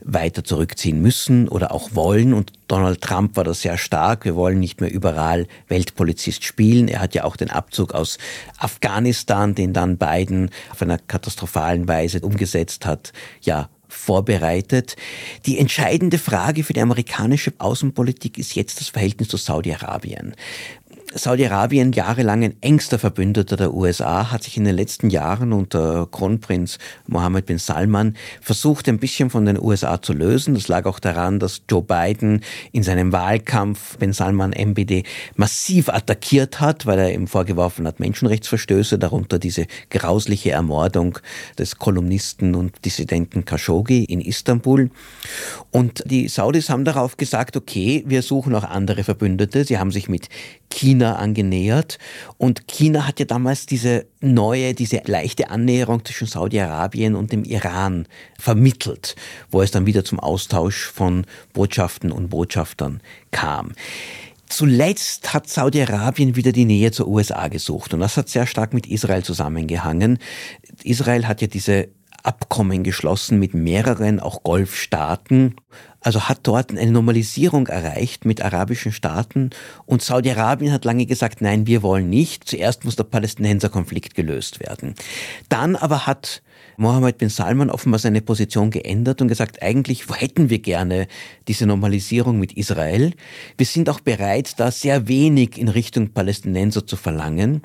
weiter 0.00 0.44
zurückziehen 0.44 1.00
müssen 1.00 1.48
oder 1.48 1.72
auch 1.72 1.94
wollen. 1.94 2.34
Und 2.34 2.52
Donald 2.68 3.00
Trump 3.00 3.36
war 3.36 3.44
da 3.44 3.54
sehr 3.54 3.78
stark. 3.78 4.24
Wir 4.24 4.36
wollen 4.36 4.60
nicht 4.60 4.80
mehr 4.80 4.92
überall 4.92 5.46
Weltpolizist 5.68 6.44
spielen. 6.44 6.88
Er 6.88 7.00
hat 7.00 7.14
ja 7.14 7.24
auch 7.24 7.36
den 7.36 7.50
Abzug 7.50 7.94
aus 7.94 8.18
Afghanistan, 8.58 9.54
den 9.54 9.72
dann 9.72 9.96
Biden 9.96 10.50
auf 10.70 10.82
einer 10.82 10.98
katastrophalen 10.98 11.88
Weise 11.88 12.20
umgesetzt 12.20 12.86
hat, 12.86 13.12
ja, 13.40 13.68
vorbereitet. 13.88 14.96
Die 15.46 15.58
entscheidende 15.58 16.18
Frage 16.18 16.62
für 16.62 16.74
die 16.74 16.82
amerikanische 16.82 17.54
Außenpolitik 17.58 18.36
ist 18.38 18.54
jetzt 18.54 18.80
das 18.80 18.88
Verhältnis 18.88 19.28
zu 19.28 19.38
Saudi-Arabien. 19.38 20.34
Saudi-Arabien, 21.18 21.92
jahrelang 21.92 22.44
ein 22.44 22.54
engster 22.62 22.98
Verbündeter 22.98 23.56
der 23.56 23.74
USA, 23.74 24.30
hat 24.30 24.44
sich 24.44 24.56
in 24.56 24.64
den 24.64 24.76
letzten 24.76 25.10
Jahren 25.10 25.52
unter 25.52 26.06
Kronprinz 26.10 26.78
Mohammed 27.06 27.46
bin 27.46 27.58
Salman 27.58 28.16
versucht, 28.40 28.88
ein 28.88 28.98
bisschen 28.98 29.28
von 29.28 29.44
den 29.44 29.60
USA 29.60 30.00
zu 30.00 30.12
lösen. 30.12 30.54
Das 30.54 30.68
lag 30.68 30.86
auch 30.86 30.98
daran, 31.00 31.40
dass 31.40 31.62
Joe 31.68 31.82
Biden 31.82 32.42
in 32.72 32.82
seinem 32.82 33.12
Wahlkampf 33.12 33.98
bin 33.98 34.12
Salman 34.12 34.52
MBD 34.52 35.04
massiv 35.36 35.88
attackiert 35.88 36.60
hat, 36.60 36.86
weil 36.86 36.98
er 36.98 37.12
ihm 37.12 37.26
vorgeworfen 37.26 37.86
hat, 37.86 38.00
Menschenrechtsverstöße, 38.00 38.98
darunter 38.98 39.38
diese 39.38 39.66
grausliche 39.90 40.52
Ermordung 40.52 41.18
des 41.58 41.78
Kolumnisten 41.78 42.54
und 42.54 42.84
Dissidenten 42.84 43.44
Khashoggi 43.44 44.04
in 44.04 44.20
Istanbul. 44.20 44.90
Und 45.70 46.02
die 46.06 46.28
Saudis 46.28 46.70
haben 46.70 46.84
darauf 46.84 47.16
gesagt, 47.16 47.56
okay, 47.56 48.04
wir 48.06 48.22
suchen 48.22 48.54
auch 48.54 48.64
andere 48.64 49.04
Verbündete. 49.04 49.64
Sie 49.64 49.78
haben 49.78 49.90
sich 49.90 50.08
mit 50.08 50.28
China 50.70 51.07
angenähert. 51.16 51.98
Und 52.36 52.66
China 52.68 53.06
hat 53.06 53.20
ja 53.20 53.26
damals 53.26 53.66
diese 53.66 54.06
neue, 54.20 54.74
diese 54.74 55.02
leichte 55.04 55.50
Annäherung 55.50 56.04
zwischen 56.04 56.26
Saudi-Arabien 56.26 57.14
und 57.14 57.32
dem 57.32 57.44
Iran 57.44 58.06
vermittelt, 58.38 59.16
wo 59.50 59.62
es 59.62 59.70
dann 59.70 59.86
wieder 59.86 60.04
zum 60.04 60.20
Austausch 60.20 60.86
von 60.86 61.24
Botschaften 61.52 62.12
und 62.12 62.28
Botschaftern 62.28 63.00
kam. 63.30 63.72
Zuletzt 64.48 65.34
hat 65.34 65.48
Saudi-Arabien 65.48 66.34
wieder 66.34 66.52
die 66.52 66.64
Nähe 66.64 66.90
zur 66.90 67.06
USA 67.08 67.48
gesucht 67.48 67.92
und 67.92 68.00
das 68.00 68.16
hat 68.16 68.30
sehr 68.30 68.46
stark 68.46 68.72
mit 68.72 68.86
Israel 68.86 69.22
zusammengehangen. 69.22 70.18
Israel 70.84 71.26
hat 71.26 71.42
ja 71.42 71.48
diese 71.48 71.88
Abkommen 72.28 72.82
geschlossen 72.82 73.38
mit 73.38 73.54
mehreren 73.54 74.20
auch 74.20 74.42
Golfstaaten 74.42 75.56
also 76.00 76.28
hat 76.28 76.40
dort 76.44 76.70
eine 76.70 76.90
Normalisierung 76.90 77.66
erreicht 77.66 78.24
mit 78.24 78.40
arabischen 78.42 78.92
Staaten 78.92 79.50
und 79.84 80.00
Saudi-Arabien 80.02 80.72
hat 80.72 80.84
lange 80.84 81.06
gesagt, 81.06 81.40
nein, 81.40 81.66
wir 81.66 81.82
wollen 81.82 82.08
nicht. 82.08 82.48
Zuerst 82.48 82.84
muss 82.84 82.96
der 82.96 83.04
Palästinenserkonflikt 83.04 84.14
gelöst 84.14 84.60
werden. 84.60 84.94
Dann 85.48 85.74
aber 85.74 86.06
hat 86.06 86.42
Mohammed 86.80 87.18
bin 87.18 87.28
Salman 87.28 87.70
offenbar 87.70 87.98
seine 87.98 88.20
Position 88.20 88.70
geändert 88.70 89.20
und 89.20 89.26
gesagt, 89.26 89.62
eigentlich 89.62 90.04
hätten 90.08 90.48
wir 90.48 90.60
gerne 90.60 91.08
diese 91.48 91.66
Normalisierung 91.66 92.38
mit 92.38 92.52
Israel. 92.52 93.14
Wir 93.56 93.66
sind 93.66 93.90
auch 93.90 93.98
bereit, 93.98 94.54
da 94.58 94.70
sehr 94.70 95.08
wenig 95.08 95.58
in 95.58 95.66
Richtung 95.66 96.10
Palästinenser 96.10 96.86
zu 96.86 96.94
verlangen. 96.94 97.62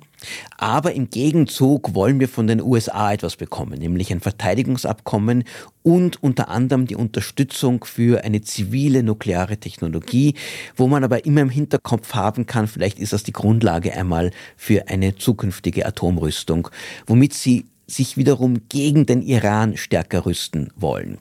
Aber 0.58 0.94
im 0.94 1.12
Gegenzug 1.12 1.94
wollen 1.94 2.20
wir 2.20 2.28
von 2.28 2.48
den 2.48 2.60
USA 2.60 3.14
etwas 3.14 3.36
bekommen, 3.36 3.78
nämlich 3.78 4.12
ein 4.12 4.20
Verteidigungsabkommen 4.20 5.44
und 5.84 6.24
unter 6.24 6.50
anderem 6.50 6.88
die 6.88 6.96
Unterstützung 6.96 7.84
für 7.84 8.24
eine 8.24 8.42
zivile 8.42 9.04
nukleare 9.04 9.58
Technologie, 9.58 10.34
wo 10.76 10.88
man 10.88 11.04
aber 11.04 11.26
immer 11.26 11.42
im 11.42 11.50
Hinterkopf 11.50 12.16
haben 12.16 12.48
kann, 12.48 12.68
vielleicht 12.68 12.98
ist 12.98 13.14
das 13.14 13.24
die 13.24 13.34
Grundlage 13.34 13.94
einmal 13.94 14.32
für 14.56 14.88
eine 14.88 15.16
zukünftige 15.16 15.86
Atomrüstung, 15.86 16.70
womit 17.06 17.34
sie 17.34 17.66
sich 17.88 18.18
wiederum 18.18 18.68
gegen 18.70 19.06
den 19.06 19.22
Iran 19.22 19.78
stärker 19.78 20.26
rüsten 20.26 20.72
wollen. 20.76 21.18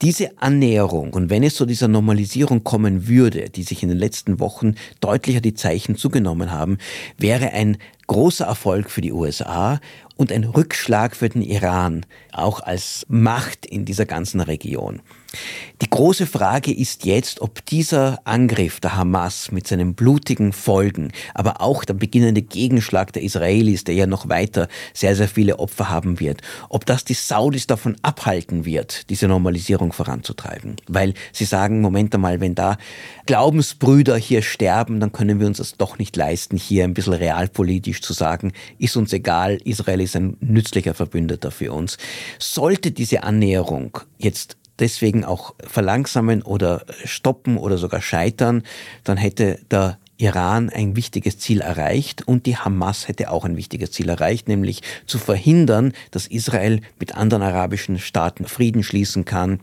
Diese 0.00 0.30
Annäherung 0.40 1.12
und 1.12 1.28
wenn 1.28 1.42
es 1.42 1.54
zu 1.54 1.66
dieser 1.66 1.88
Normalisierung 1.88 2.64
kommen 2.64 3.06
würde, 3.06 3.50
die 3.50 3.62
sich 3.62 3.82
in 3.82 3.90
den 3.90 3.98
letzten 3.98 4.40
Wochen 4.40 4.74
deutlicher 5.00 5.40
die 5.40 5.54
Zeichen 5.54 5.96
zugenommen 5.96 6.50
haben, 6.50 6.78
wäre 7.18 7.52
ein 7.52 7.76
großer 8.06 8.46
Erfolg 8.46 8.90
für 8.90 9.02
die 9.02 9.12
USA 9.12 9.80
und 10.16 10.32
ein 10.32 10.44
Rückschlag 10.44 11.14
für 11.14 11.28
den 11.28 11.42
Iran, 11.42 12.06
auch 12.32 12.60
als 12.60 13.04
Macht 13.08 13.66
in 13.66 13.84
dieser 13.84 14.06
ganzen 14.06 14.40
Region. 14.40 15.00
Die 15.82 15.90
große 15.90 16.26
Frage 16.26 16.72
ist 16.72 17.04
jetzt, 17.04 17.40
ob 17.40 17.64
dieser 17.66 18.20
Angriff 18.24 18.80
der 18.80 18.96
Hamas 18.96 19.52
mit 19.52 19.68
seinen 19.68 19.94
blutigen 19.94 20.52
Folgen, 20.52 21.12
aber 21.34 21.60
auch 21.60 21.84
der 21.84 21.94
beginnende 21.94 22.42
Gegenschlag 22.42 23.12
der 23.12 23.22
Israelis, 23.22 23.84
der 23.84 23.94
ja 23.94 24.06
noch 24.06 24.28
weiter 24.28 24.68
sehr, 24.94 25.14
sehr 25.14 25.28
viele 25.28 25.58
Opfer 25.58 25.90
haben 25.90 26.18
wird, 26.18 26.40
ob 26.68 26.86
das 26.86 27.04
die 27.04 27.14
Saudis 27.14 27.66
davon 27.66 27.96
abhalten 28.02 28.64
wird, 28.64 29.10
diese 29.10 29.28
Normalisierung 29.28 29.92
voranzutreiben. 29.92 30.76
Weil 30.88 31.14
sie 31.32 31.44
sagen, 31.44 31.80
Moment 31.80 32.14
einmal, 32.14 32.40
wenn 32.40 32.54
da 32.54 32.78
Glaubensbrüder 33.26 34.16
hier 34.16 34.42
sterben, 34.42 34.98
dann 34.98 35.12
können 35.12 35.40
wir 35.40 35.46
uns 35.46 35.58
das 35.58 35.76
doch 35.76 35.98
nicht 35.98 36.16
leisten, 36.16 36.56
hier 36.56 36.84
ein 36.84 36.94
bisschen 36.94 37.12
realpolitisch 37.12 38.00
zu 38.00 38.14
sagen, 38.14 38.52
ist 38.78 38.96
uns 38.96 39.12
egal, 39.12 39.58
Israel 39.64 40.00
ist 40.00 40.16
ein 40.16 40.38
nützlicher 40.40 40.94
Verbündeter 40.94 41.50
für 41.50 41.72
uns. 41.72 41.98
Sollte 42.38 42.90
diese 42.90 43.22
Annäherung 43.22 43.98
jetzt 44.16 44.56
deswegen 44.78 45.24
auch 45.24 45.54
verlangsamen 45.60 46.42
oder 46.42 46.84
stoppen 47.04 47.56
oder 47.56 47.78
sogar 47.78 48.00
scheitern, 48.00 48.62
dann 49.04 49.16
hätte 49.16 49.58
der 49.70 49.98
Iran 50.18 50.68
ein 50.68 50.96
wichtiges 50.96 51.38
Ziel 51.38 51.60
erreicht 51.60 52.26
und 52.26 52.46
die 52.46 52.56
Hamas 52.56 53.06
hätte 53.06 53.30
auch 53.30 53.44
ein 53.44 53.56
wichtiges 53.56 53.92
Ziel 53.92 54.08
erreicht, 54.08 54.48
nämlich 54.48 54.82
zu 55.06 55.18
verhindern, 55.18 55.92
dass 56.10 56.26
Israel 56.26 56.80
mit 56.98 57.14
anderen 57.14 57.42
arabischen 57.42 57.98
Staaten 57.98 58.44
Frieden 58.44 58.82
schließen 58.82 59.24
kann, 59.24 59.60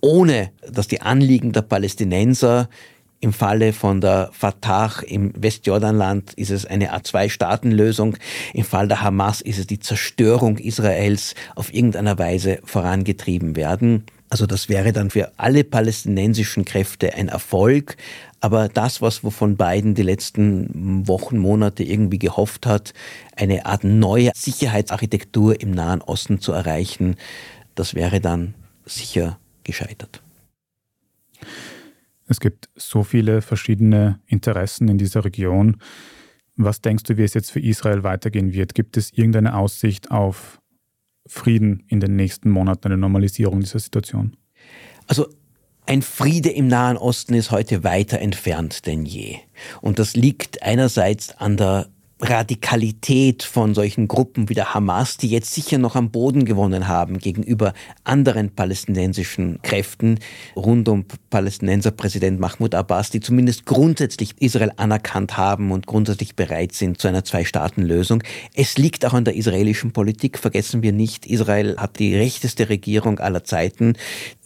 ohne 0.00 0.50
dass 0.68 0.88
die 0.88 1.02
Anliegen 1.02 1.52
der 1.52 1.62
Palästinenser 1.62 2.68
im 3.20 3.32
Falle 3.32 3.72
von 3.72 4.00
der 4.00 4.30
Fatah 4.32 5.02
im 5.06 5.32
Westjordanland 5.36 6.34
ist 6.34 6.50
es 6.50 6.66
eine 6.66 6.94
A2-Staaten-Lösung. 6.94 8.16
Im 8.52 8.64
Fall 8.64 8.88
der 8.88 9.02
Hamas 9.02 9.40
ist 9.40 9.58
es 9.58 9.66
die 9.66 9.80
Zerstörung 9.80 10.58
Israels 10.58 11.34
auf 11.54 11.72
irgendeiner 11.72 12.18
Weise 12.18 12.58
vorangetrieben 12.64 13.56
werden. 13.56 14.04
Also 14.28 14.46
das 14.46 14.68
wäre 14.68 14.92
dann 14.92 15.10
für 15.10 15.32
alle 15.36 15.62
palästinensischen 15.62 16.64
Kräfte 16.64 17.14
ein 17.14 17.28
Erfolg. 17.28 17.96
Aber 18.40 18.68
das, 18.68 19.00
was 19.00 19.24
wovon 19.24 19.56
Biden 19.56 19.94
die 19.94 20.02
letzten 20.02 21.06
Wochen, 21.06 21.38
Monate 21.38 21.84
irgendwie 21.84 22.18
gehofft 22.18 22.66
hat, 22.66 22.92
eine 23.36 23.66
Art 23.66 23.84
neue 23.84 24.32
Sicherheitsarchitektur 24.34 25.60
im 25.60 25.70
Nahen 25.70 26.02
Osten 26.02 26.40
zu 26.40 26.52
erreichen, 26.52 27.16
das 27.74 27.94
wäre 27.94 28.20
dann 28.20 28.54
sicher 28.84 29.38
gescheitert. 29.64 30.22
Es 32.28 32.40
gibt 32.40 32.68
so 32.74 33.04
viele 33.04 33.42
verschiedene 33.42 34.20
Interessen 34.26 34.88
in 34.88 34.98
dieser 34.98 35.24
Region. 35.24 35.80
Was 36.56 36.80
denkst 36.80 37.04
du, 37.04 37.16
wie 37.16 37.22
es 37.22 37.34
jetzt 37.34 37.52
für 37.52 37.60
Israel 37.60 38.02
weitergehen 38.02 38.52
wird? 38.52 38.74
Gibt 38.74 38.96
es 38.96 39.12
irgendeine 39.12 39.54
Aussicht 39.56 40.10
auf 40.10 40.60
Frieden 41.28 41.84
in 41.88 42.00
den 42.00 42.16
nächsten 42.16 42.50
Monaten, 42.50 42.86
eine 42.86 42.96
Normalisierung 42.96 43.60
dieser 43.60 43.78
Situation? 43.78 44.36
Also 45.06 45.26
ein 45.86 46.02
Friede 46.02 46.50
im 46.50 46.66
Nahen 46.66 46.96
Osten 46.96 47.34
ist 47.34 47.52
heute 47.52 47.84
weiter 47.84 48.18
entfernt 48.18 48.86
denn 48.86 49.06
je. 49.06 49.36
Und 49.80 49.98
das 49.98 50.16
liegt 50.16 50.62
einerseits 50.62 51.36
an 51.36 51.56
der 51.56 51.88
Radikalität 52.20 53.42
von 53.42 53.74
solchen 53.74 54.08
Gruppen 54.08 54.48
wie 54.48 54.54
der 54.54 54.72
Hamas, 54.72 55.18
die 55.18 55.28
jetzt 55.28 55.52
sicher 55.52 55.76
noch 55.76 55.96
am 55.96 56.10
Boden 56.10 56.46
gewonnen 56.46 56.88
haben 56.88 57.18
gegenüber 57.18 57.74
anderen 58.04 58.54
palästinensischen 58.54 59.60
Kräften 59.62 60.18
rund 60.56 60.88
um 60.88 61.04
Palästinenserpräsident 61.28 62.40
Mahmoud 62.40 62.74
Abbas, 62.74 63.10
die 63.10 63.20
zumindest 63.20 63.66
grundsätzlich 63.66 64.34
Israel 64.40 64.72
anerkannt 64.76 65.36
haben 65.36 65.72
und 65.72 65.86
grundsätzlich 65.86 66.34
bereit 66.36 66.72
sind 66.72 66.98
zu 66.98 67.06
einer 67.06 67.22
Zwei-Staaten-Lösung. 67.22 68.22
Es 68.54 68.78
liegt 68.78 69.04
auch 69.04 69.12
an 69.12 69.26
der 69.26 69.36
israelischen 69.36 69.92
Politik. 69.92 70.38
Vergessen 70.38 70.82
wir 70.82 70.92
nicht, 70.92 71.26
Israel 71.26 71.76
hat 71.76 71.98
die 71.98 72.16
rechteste 72.16 72.70
Regierung 72.70 73.18
aller 73.18 73.44
Zeiten 73.44 73.92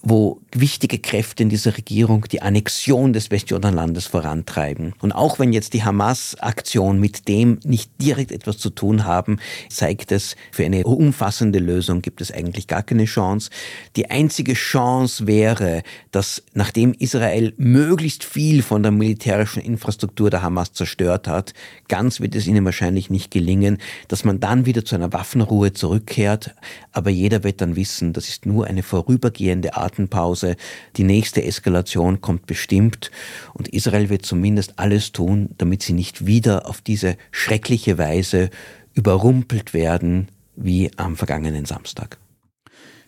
wo 0.02 0.40
wichtige 0.52 0.98
Kräfte 0.98 1.42
in 1.42 1.48
dieser 1.48 1.76
Regierung 1.76 2.24
die 2.30 2.42
Annexion 2.42 3.12
des 3.12 3.30
Westjordanlandes 3.30 4.06
vorantreiben. 4.06 4.94
Und 5.00 5.12
auch 5.12 5.38
wenn 5.38 5.52
jetzt 5.52 5.74
die 5.74 5.84
Hamas-Aktion 5.84 6.98
mit 6.98 7.28
dem 7.28 7.58
nicht 7.64 7.90
direkt 8.00 8.32
etwas 8.32 8.58
zu 8.58 8.70
tun 8.70 9.04
haben, 9.04 9.38
zeigt 9.68 10.12
es, 10.12 10.36
für 10.52 10.64
eine 10.64 10.84
umfassende 10.84 11.58
Lösung 11.58 12.02
gibt 12.02 12.20
es 12.20 12.32
eigentlich 12.32 12.66
gar 12.66 12.82
keine 12.82 13.04
Chance. 13.04 13.50
Die 13.96 14.10
einzige 14.10 14.54
Chance 14.54 15.26
wäre, 15.26 15.82
dass 16.10 16.42
nachdem 16.54 16.92
Israel 16.94 17.52
möglichst 17.56 18.24
viel 18.24 18.62
von 18.62 18.82
der 18.82 18.92
militärischen 18.92 19.62
Infrastruktur 19.62 20.30
der 20.30 20.42
Hamas 20.42 20.72
zerstört 20.72 21.28
hat, 21.28 21.54
ganz 21.88 22.20
wird 22.20 22.34
es 22.34 22.46
ihnen 22.46 22.64
wahrscheinlich 22.64 23.10
nicht 23.10 23.30
gelingen, 23.30 23.78
dass 24.08 24.24
man 24.24 24.40
dann 24.40 24.66
wieder 24.66 24.84
zu 24.84 24.94
einer 24.94 25.12
Waffenruhe 25.12 25.72
zurückkehrt. 25.72 26.54
Aber 26.92 27.10
jeder 27.10 27.44
wird 27.44 27.60
dann 27.60 27.76
wissen, 27.76 28.12
das 28.12 28.28
ist 28.28 28.46
nur 28.46 28.66
eine 28.66 28.82
vorübergehende 28.82 29.76
Atempause. 29.76 30.56
Die 30.96 31.04
nächste 31.04 31.42
Eskalation 31.42 32.20
kommt 32.20 32.46
bestimmt 32.46 33.10
und 33.54 33.68
Israel 33.68 34.08
wird 34.08 34.26
zumindest 34.26 34.78
alles 34.78 35.12
tun, 35.12 35.50
damit 35.58 35.82
sie 35.82 35.92
nicht 35.92 36.26
wieder 36.26 36.68
auf 36.68 36.80
diese 36.80 37.16
schreckliche 37.50 37.98
Weise 37.98 38.48
überrumpelt 38.94 39.74
werden 39.74 40.28
wie 40.54 40.88
am 40.96 41.16
vergangenen 41.16 41.64
Samstag. 41.64 42.18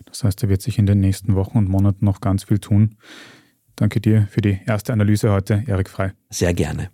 Das 0.03 0.25
heißt, 0.25 0.43
da 0.43 0.49
wird 0.49 0.61
sich 0.61 0.77
in 0.77 0.85
den 0.85 0.99
nächsten 0.99 1.35
Wochen 1.35 1.57
und 1.57 1.69
Monaten 1.69 2.03
noch 2.03 2.19
ganz 2.19 2.43
viel 2.43 2.59
tun. 2.59 2.97
Danke 3.77 4.01
dir 4.01 4.27
für 4.29 4.41
die 4.41 4.59
erste 4.65 4.91
Analyse 4.91 5.31
heute, 5.31 5.63
Erik 5.65 5.89
Frei. 5.89 6.11
Sehr 6.29 6.53
gerne. 6.53 6.89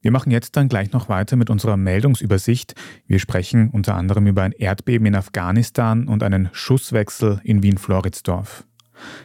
Wir 0.00 0.10
machen 0.10 0.32
jetzt 0.32 0.56
dann 0.56 0.68
gleich 0.68 0.90
noch 0.92 1.10
weiter 1.10 1.36
mit 1.36 1.50
unserer 1.50 1.76
Meldungsübersicht. 1.76 2.74
Wir 3.06 3.18
sprechen 3.18 3.68
unter 3.68 3.94
anderem 3.94 4.26
über 4.26 4.42
ein 4.42 4.52
Erdbeben 4.52 5.06
in 5.06 5.16
Afghanistan 5.16 6.08
und 6.08 6.22
einen 6.22 6.48
Schusswechsel 6.52 7.42
in 7.44 7.62
Wien-Floridsdorf. 7.62 8.64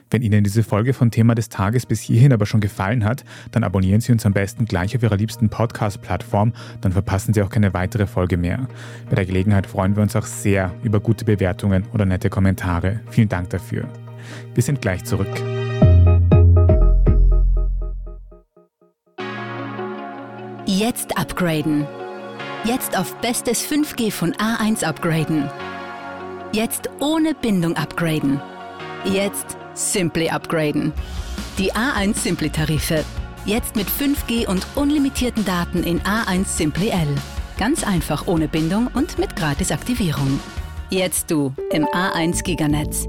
Wenn 0.10 0.22
Ihnen 0.22 0.44
diese 0.44 0.64
Folge 0.64 0.94
von 0.94 1.12
Thema 1.12 1.36
des 1.36 1.50
Tages 1.50 1.86
bis 1.86 2.02
hierhin 2.02 2.34
aber 2.34 2.46
schon 2.46 2.62
gefallen 2.62 3.06
hat, 3.06 3.24
dann 3.52 3.64
abonnieren 3.64 4.02
Sie 4.02 4.12
uns 4.12 4.26
am 4.26 4.34
besten 4.34 4.66
gleich 4.66 4.96
auf 4.96 5.04
Ihrer 5.04 5.18
liebsten 5.18 5.50
Podcast-Plattform, 5.50 6.54
dann 6.82 6.92
verpassen 6.92 7.34
Sie 7.34 7.42
auch 7.42 7.50
keine 7.50 7.74
weitere 7.74 8.08
Folge 8.08 8.38
mehr. 8.38 8.68
Bei 9.10 9.16
der 9.16 9.26
Gelegenheit 9.26 9.68
freuen 9.68 9.96
wir 9.96 10.04
uns 10.04 10.16
auch 10.16 10.26
sehr 10.26 10.74
über 10.84 11.00
gute 11.00 11.26
Bewertungen 11.26 11.86
oder 11.94 12.06
nette 12.06 12.30
Kommentare. 12.30 13.02
Vielen 13.10 13.30
Dank 13.30 13.50
dafür. 13.50 13.88
Wir 14.54 14.64
sind 14.64 14.82
gleich 14.82 15.04
zurück. 15.06 15.28
Jetzt 20.66 21.18
upgraden. 21.18 21.88
Jetzt 22.64 22.98
auf 22.98 23.16
bestes 23.22 23.66
5G 23.66 24.12
von 24.12 24.34
A1 24.34 24.84
upgraden. 24.84 25.50
Jetzt 26.52 26.90
ohne 27.00 27.34
Bindung 27.34 27.76
upgraden. 27.76 28.42
Jetzt 29.06 29.58
Simply 29.80 30.30
upgraden. 30.30 30.92
Die 31.58 31.72
A1 31.72 32.16
Simply 32.16 32.50
Tarife. 32.50 33.06
Jetzt 33.46 33.76
mit 33.78 33.88
5G 33.88 34.46
und 34.46 34.68
unlimitierten 34.76 35.46
Daten 35.46 35.84
in 35.84 36.02
A1 36.02 36.46
Simply 36.46 36.90
L. 36.90 37.08
Ganz 37.58 37.86
einfach 37.86 38.28
ohne 38.28 38.50
Bindung 38.50 38.88
und 38.94 39.18
mit 39.18 39.36
Gratisaktivierung. 39.36 40.40
Jetzt 40.90 41.32
du 41.32 41.54
im 41.72 41.86
A1 41.86 42.44
Giganetz. 42.44 43.08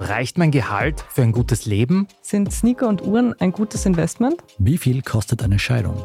Reicht 0.00 0.36
mein 0.36 0.50
Gehalt 0.50 1.04
für 1.10 1.22
ein 1.22 1.32
gutes 1.32 1.64
Leben? 1.64 2.08
Sind 2.22 2.52
Sneaker 2.52 2.88
und 2.88 3.02
Uhren 3.02 3.34
ein 3.40 3.52
gutes 3.52 3.86
Investment? 3.86 4.36
Wie 4.58 4.78
viel 4.78 5.02
kostet 5.02 5.42
eine 5.42 5.58
Scheidung? 5.58 6.04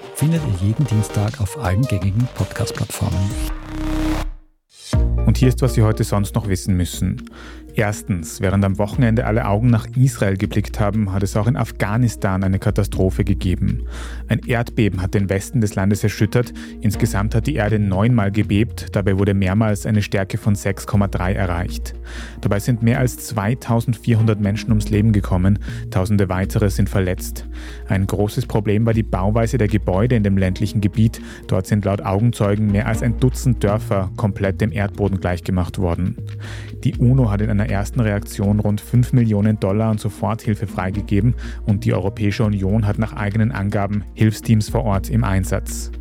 findet 0.21 0.43
ihr 0.45 0.67
jeden 0.67 0.85
Dienstag 0.85 1.41
auf 1.41 1.57
allen 1.57 1.81
gängigen 1.81 2.27
Podcast-Plattformen. 2.35 3.31
Und 5.25 5.35
hier 5.35 5.47
ist, 5.49 5.63
was 5.63 5.73
Sie 5.73 5.81
heute 5.81 6.03
sonst 6.03 6.35
noch 6.35 6.47
wissen 6.47 6.77
müssen. 6.77 7.27
Erstens, 7.75 8.41
während 8.41 8.65
am 8.65 8.77
Wochenende 8.77 9.25
alle 9.25 9.47
Augen 9.47 9.69
nach 9.69 9.87
Israel 9.95 10.35
geblickt 10.35 10.79
haben, 10.79 11.13
hat 11.13 11.23
es 11.23 11.37
auch 11.37 11.47
in 11.47 11.55
Afghanistan 11.55 12.43
eine 12.43 12.59
Katastrophe 12.59 13.23
gegeben. 13.23 13.85
Ein 14.27 14.39
Erdbeben 14.39 15.01
hat 15.01 15.13
den 15.13 15.29
Westen 15.29 15.61
des 15.61 15.75
Landes 15.75 16.03
erschüttert. 16.03 16.53
Insgesamt 16.81 17.33
hat 17.33 17.47
die 17.47 17.55
Erde 17.55 17.79
neunmal 17.79 18.31
gebebt. 18.31 18.87
Dabei 18.91 19.17
wurde 19.17 19.33
mehrmals 19.33 19.85
eine 19.85 20.01
Stärke 20.01 20.37
von 20.37 20.55
6,3 20.55 21.31
erreicht. 21.31 21.93
Dabei 22.41 22.59
sind 22.59 22.83
mehr 22.83 22.99
als 22.99 23.17
2400 23.17 24.39
Menschen 24.39 24.69
ums 24.69 24.89
Leben 24.89 25.13
gekommen. 25.13 25.59
Tausende 25.91 26.27
weitere 26.27 26.69
sind 26.69 26.89
verletzt. 26.89 27.47
Ein 27.87 28.05
großes 28.05 28.47
Problem 28.47 28.85
war 28.85 28.93
die 28.93 29.03
Bauweise 29.03 29.57
der 29.57 29.67
Gebäude 29.67 30.15
in 30.15 30.23
dem 30.23 30.37
ländlichen 30.37 30.81
Gebiet. 30.81 31.21
Dort 31.47 31.67
sind 31.67 31.85
laut 31.85 32.01
Augenzeugen 32.01 32.71
mehr 32.71 32.87
als 32.87 33.01
ein 33.01 33.19
Dutzend 33.19 33.63
Dörfer 33.63 34.11
komplett 34.17 34.59
dem 34.59 34.71
Erdboden 34.71 35.19
gleichgemacht 35.19 35.77
worden. 35.77 36.17
Die 36.83 36.95
UNO 36.95 37.29
hat 37.29 37.41
in 37.41 37.49
einer 37.49 37.60
ersten 37.69 37.99
Reaktion 37.99 38.59
rund 38.59 38.81
5 38.81 39.13
Millionen 39.13 39.59
Dollar 39.59 39.91
an 39.91 39.97
Soforthilfe 39.97 40.67
freigegeben 40.67 41.35
und 41.65 41.85
die 41.85 41.93
Europäische 41.93 42.43
Union 42.43 42.87
hat 42.87 42.97
nach 42.99 43.13
eigenen 43.13 43.51
Angaben 43.51 44.03
Hilfsteams 44.13 44.69
vor 44.69 44.83
Ort 44.83 45.09
im 45.09 45.23
Einsatz. 45.23 45.91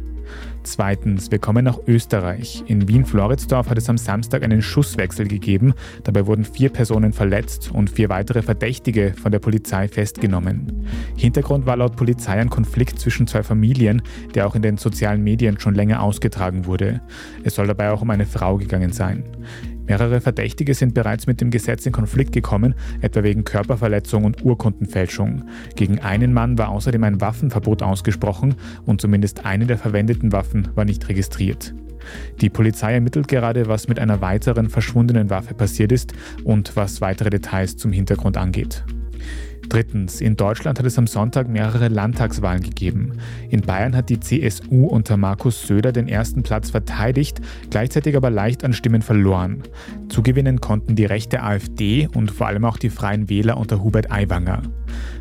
Zweitens, 0.63 1.31
wir 1.31 1.39
kommen 1.39 1.65
nach 1.65 1.79
Österreich. 1.87 2.63
In 2.67 2.87
Wien-Floridsdorf 2.87 3.71
hat 3.71 3.79
es 3.79 3.89
am 3.89 3.97
Samstag 3.97 4.43
einen 4.43 4.61
Schusswechsel 4.61 5.27
gegeben. 5.27 5.73
Dabei 6.05 6.27
wurden 6.27 6.45
vier 6.45 6.69
Personen 6.69 7.15
verletzt 7.15 7.71
und 7.73 7.89
vier 7.89 8.11
weitere 8.11 8.43
Verdächtige 8.43 9.15
von 9.15 9.33
der 9.33 9.39
Polizei 9.39 9.89
festgenommen. 9.89 10.87
Hintergrund 11.17 11.65
war 11.65 11.79
laut 11.79 11.97
Polizei 11.97 12.33
ein 12.33 12.51
Konflikt 12.51 12.99
zwischen 12.99 13.27
zwei 13.27 13.43
Familien, 13.43 14.03
der 14.35 14.47
auch 14.47 14.55
in 14.55 14.63
den 14.63 14.77
sozialen 14.77 15.25
Medien 15.25 15.59
schon 15.59 15.75
länger 15.75 16.03
ausgetragen 16.03 16.67
wurde. 16.67 17.01
Es 17.43 17.55
soll 17.55 17.67
dabei 17.67 17.91
auch 17.91 18.03
um 18.03 18.11
eine 18.11 18.27
Frau 18.27 18.59
gegangen 18.59 18.93
sein. 18.93 19.25
Mehrere 19.91 20.21
Verdächtige 20.21 20.73
sind 20.75 20.95
bereits 20.95 21.27
mit 21.27 21.41
dem 21.41 21.51
Gesetz 21.51 21.85
in 21.85 21.91
Konflikt 21.91 22.31
gekommen, 22.31 22.77
etwa 23.01 23.25
wegen 23.25 23.43
Körperverletzung 23.43 24.23
und 24.23 24.45
Urkundenfälschung. 24.45 25.49
Gegen 25.75 25.99
einen 25.99 26.33
Mann 26.33 26.57
war 26.59 26.69
außerdem 26.69 27.03
ein 27.03 27.21
Waffenverbot 27.21 27.83
ausgesprochen 27.83 28.55
und 28.87 29.01
zumindest 29.01 29.45
eine 29.45 29.67
der 29.67 29.79
verwendeten 29.79 30.31
Waffen 30.31 30.69
war 30.77 30.85
nicht 30.85 31.09
registriert. 31.09 31.75
Die 32.41 32.51
Polizei 32.51 32.95
ermittelt 32.95 33.27
gerade, 33.27 33.67
was 33.67 33.89
mit 33.89 33.99
einer 33.99 34.21
weiteren 34.21 34.71
verschwundenen 34.71 35.29
Waffe 35.29 35.55
passiert 35.55 35.91
ist 35.91 36.13
und 36.45 36.77
was 36.77 37.01
weitere 37.01 37.31
Details 37.31 37.77
zum 37.77 37.91
Hintergrund 37.91 38.37
angeht. 38.37 38.85
Drittens, 39.71 40.21
in 40.21 40.37
Deutschland 40.37 40.81
hat 40.81 40.87
es 40.87 40.99
am 40.99 41.07
Sonntag 41.07 41.49
mehrere 41.49 41.87
Landtagswahlen 41.87 42.61
gegeben. 42.61 43.13
In 43.51 43.61
Bayern 43.61 43.95
hat 43.95 44.09
die 44.09 44.19
CSU 44.19 44.87
unter 44.87 45.17
Markus 45.17 45.65
Söder 45.65 45.93
den 45.93 46.09
ersten 46.09 46.43
Platz 46.43 46.71
verteidigt, 46.71 47.41
gleichzeitig 47.71 48.17
aber 48.17 48.31
leicht 48.31 48.65
an 48.65 48.73
Stimmen 48.73 49.01
verloren. 49.01 49.63
Zugewinnen 50.09 50.61
konnten 50.61 50.97
die 50.97 51.05
rechte 51.05 51.45
AfD 51.45 52.09
und 52.13 52.33
vor 52.33 52.49
allem 52.49 52.65
auch 52.65 52.79
die 52.79 52.91
Freien 52.91 53.29
Wähler 53.29 53.59
unter 53.59 53.81
Hubert 53.81 54.11
Aiwanger. 54.11 54.63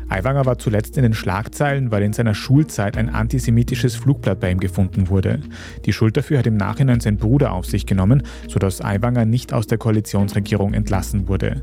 Aiwanger 0.08 0.44
war 0.44 0.58
zuletzt 0.58 0.96
in 0.96 1.04
den 1.04 1.14
Schlagzeilen, 1.14 1.92
weil 1.92 2.02
in 2.02 2.12
seiner 2.12 2.34
Schulzeit 2.34 2.96
ein 2.96 3.08
antisemitisches 3.08 3.94
Flugblatt 3.94 4.40
bei 4.40 4.50
ihm 4.50 4.58
gefunden 4.58 5.08
wurde. 5.08 5.38
Die 5.86 5.92
Schuld 5.92 6.16
dafür 6.16 6.40
hat 6.40 6.48
im 6.48 6.56
Nachhinein 6.56 6.98
sein 6.98 7.18
Bruder 7.18 7.52
auf 7.52 7.66
sich 7.66 7.86
genommen, 7.86 8.24
sodass 8.48 8.80
Aiwanger 8.80 9.26
nicht 9.26 9.52
aus 9.52 9.68
der 9.68 9.78
Koalitionsregierung 9.78 10.74
entlassen 10.74 11.28
wurde. 11.28 11.62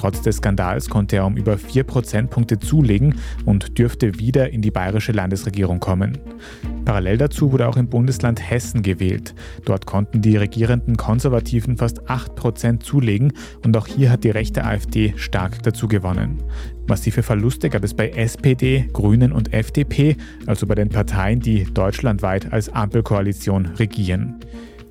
Trotz 0.00 0.22
des 0.22 0.36
Skandals 0.36 0.88
konnte 0.88 1.16
er 1.16 1.26
um 1.26 1.36
über 1.36 1.58
4 1.58 1.84
Prozentpunkte 1.84 2.58
zulegen 2.58 3.16
und 3.44 3.76
dürfte 3.76 4.18
wieder 4.18 4.48
in 4.48 4.62
die 4.62 4.70
bayerische 4.70 5.12
Landesregierung 5.12 5.78
kommen. 5.78 6.16
Parallel 6.86 7.18
dazu 7.18 7.52
wurde 7.52 7.68
auch 7.68 7.76
im 7.76 7.86
Bundesland 7.86 8.40
Hessen 8.40 8.82
gewählt. 8.82 9.34
Dort 9.66 9.84
konnten 9.84 10.22
die 10.22 10.38
regierenden 10.38 10.96
Konservativen 10.96 11.76
fast 11.76 12.08
8 12.08 12.34
Prozent 12.34 12.82
zulegen 12.82 13.34
und 13.62 13.76
auch 13.76 13.86
hier 13.86 14.10
hat 14.10 14.24
die 14.24 14.30
rechte 14.30 14.64
AfD 14.64 15.12
stark 15.16 15.62
dazu 15.64 15.86
gewonnen. 15.86 16.42
Massive 16.88 17.22
Verluste 17.22 17.68
gab 17.68 17.84
es 17.84 17.92
bei 17.92 18.08
SPD, 18.08 18.88
Grünen 18.94 19.32
und 19.32 19.52
FDP, 19.52 20.16
also 20.46 20.66
bei 20.66 20.76
den 20.76 20.88
Parteien, 20.88 21.40
die 21.40 21.64
deutschlandweit 21.64 22.54
als 22.54 22.70
Ampelkoalition 22.70 23.66
regieren. 23.78 24.40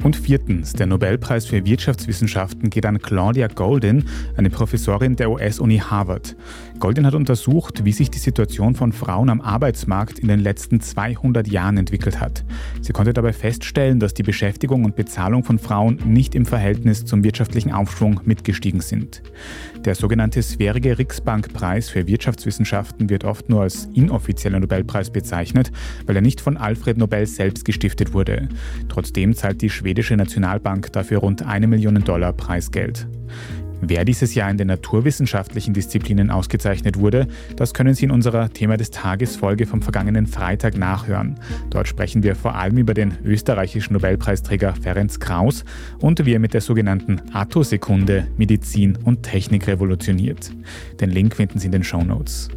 Und 0.01 0.15
viertens, 0.15 0.71
der 0.71 0.87
Nobelpreis 0.87 1.45
für 1.45 1.65
Wirtschaftswissenschaften 1.65 2.69
geht 2.69 2.85
an 2.85 3.01
Claudia 3.01 3.47
Golden, 3.47 4.05
eine 4.37 4.49
Professorin 4.49 5.17
der 5.17 5.29
US-Uni 5.29 5.79
Harvard. 5.79 6.37
Golden 6.79 7.05
hat 7.05 7.15
untersucht, 7.15 7.83
wie 7.83 7.91
sich 7.91 8.09
die 8.09 8.19
Situation 8.19 8.75
von 8.75 8.93
Frauen 8.93 9.29
am 9.29 9.41
Arbeitsmarkt 9.41 10.19
in 10.19 10.29
den 10.29 10.39
letzten 10.39 10.79
200 10.79 11.49
Jahren 11.49 11.75
entwickelt 11.75 12.21
hat. 12.21 12.45
Sie 12.79 12.93
konnte 12.93 13.11
dabei 13.11 13.33
feststellen, 13.33 13.99
dass 13.99 14.13
die 14.13 14.23
Beschäftigung 14.23 14.85
und 14.85 14.95
Bezahlung 14.95 15.43
von 15.43 15.59
Frauen 15.59 15.99
nicht 16.05 16.33
im 16.33 16.45
Verhältnis 16.45 17.03
zum 17.03 17.25
wirtschaftlichen 17.25 17.73
Aufschwung 17.73 18.21
mitgestiegen 18.23 18.79
sind. 18.79 19.21
Der 19.83 19.95
sogenannte 19.95 20.41
Sverige 20.41 20.97
Riksbank-Preis 20.97 21.89
für 21.89 22.07
Wirtschaftswissenschaften 22.07 23.09
wird 23.09 23.25
oft 23.25 23.49
nur 23.49 23.63
als 23.63 23.89
inoffizieller 23.93 24.61
Nobelpreis 24.61 25.09
bezeichnet, 25.09 25.71
weil 26.05 26.15
er 26.15 26.21
nicht 26.21 26.39
von 26.39 26.55
Alfred 26.55 26.97
Nobel 26.97 27.25
selbst 27.25 27.65
gestiftet 27.65 28.13
wurde. 28.13 28.47
Trotzdem 28.87 29.35
zahlt 29.35 29.61
die 29.61 29.69
schwedische 29.89 30.15
Nationalbank 30.15 30.93
dafür 30.93 31.17
rund 31.17 31.47
eine 31.47 31.65
Million 31.65 32.03
Dollar 32.03 32.31
Preisgeld. 32.31 33.07
Wer 33.81 34.05
dieses 34.05 34.35
Jahr 34.35 34.51
in 34.51 34.57
den 34.57 34.67
naturwissenschaftlichen 34.67 35.73
Disziplinen 35.73 36.29
ausgezeichnet 36.29 36.99
wurde, 36.99 37.25
das 37.55 37.73
können 37.73 37.95
Sie 37.95 38.05
in 38.05 38.11
unserer 38.11 38.53
Thema 38.53 38.77
des 38.77 38.91
Tages 38.91 39.35
Folge 39.35 39.65
vom 39.65 39.81
vergangenen 39.81 40.27
Freitag 40.27 40.77
nachhören. 40.77 41.39
Dort 41.71 41.87
sprechen 41.87 42.21
wir 42.21 42.35
vor 42.35 42.53
allem 42.53 42.77
über 42.77 42.93
den 42.93 43.17
österreichischen 43.23 43.93
Nobelpreisträger 43.93 44.75
Ferenc 44.75 45.19
Kraus 45.19 45.65
und 45.99 46.23
wie 46.23 46.35
er 46.35 46.39
mit 46.39 46.53
der 46.53 46.61
sogenannten 46.61 47.19
Attosekunde 47.33 48.27
Medizin 48.37 48.95
und 48.95 49.23
Technik 49.23 49.65
revolutioniert. 49.65 50.51
Den 51.01 51.09
Link 51.09 51.35
finden 51.35 51.57
Sie 51.57 51.65
in 51.65 51.71
den 51.71 51.83
Show 51.83 52.03
Notes. 52.03 52.49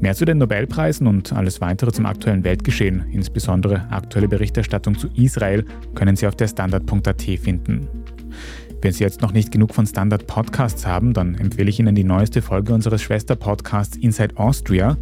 Mehr 0.00 0.14
zu 0.14 0.24
den 0.24 0.38
Nobelpreisen 0.38 1.08
und 1.08 1.32
alles 1.32 1.60
weitere 1.60 1.90
zum 1.90 2.06
aktuellen 2.06 2.44
Weltgeschehen, 2.44 3.06
insbesondere 3.10 3.90
aktuelle 3.90 4.28
Berichterstattung 4.28 4.96
zu 4.96 5.08
Israel, 5.14 5.64
können 5.96 6.14
Sie 6.14 6.26
auf 6.28 6.36
der 6.36 6.46
Standard.at 6.46 7.22
finden. 7.22 7.88
Wenn 8.80 8.92
Sie 8.92 9.02
jetzt 9.02 9.22
noch 9.22 9.32
nicht 9.32 9.50
genug 9.50 9.74
von 9.74 9.86
Standard 9.86 10.28
Podcasts 10.28 10.86
haben, 10.86 11.12
dann 11.12 11.34
empfehle 11.34 11.68
ich 11.68 11.80
Ihnen 11.80 11.96
die 11.96 12.04
neueste 12.04 12.42
Folge 12.42 12.72
unseres 12.72 13.02
Schwesterpodcasts 13.02 13.96
Inside 13.96 14.36
Austria. 14.36 14.96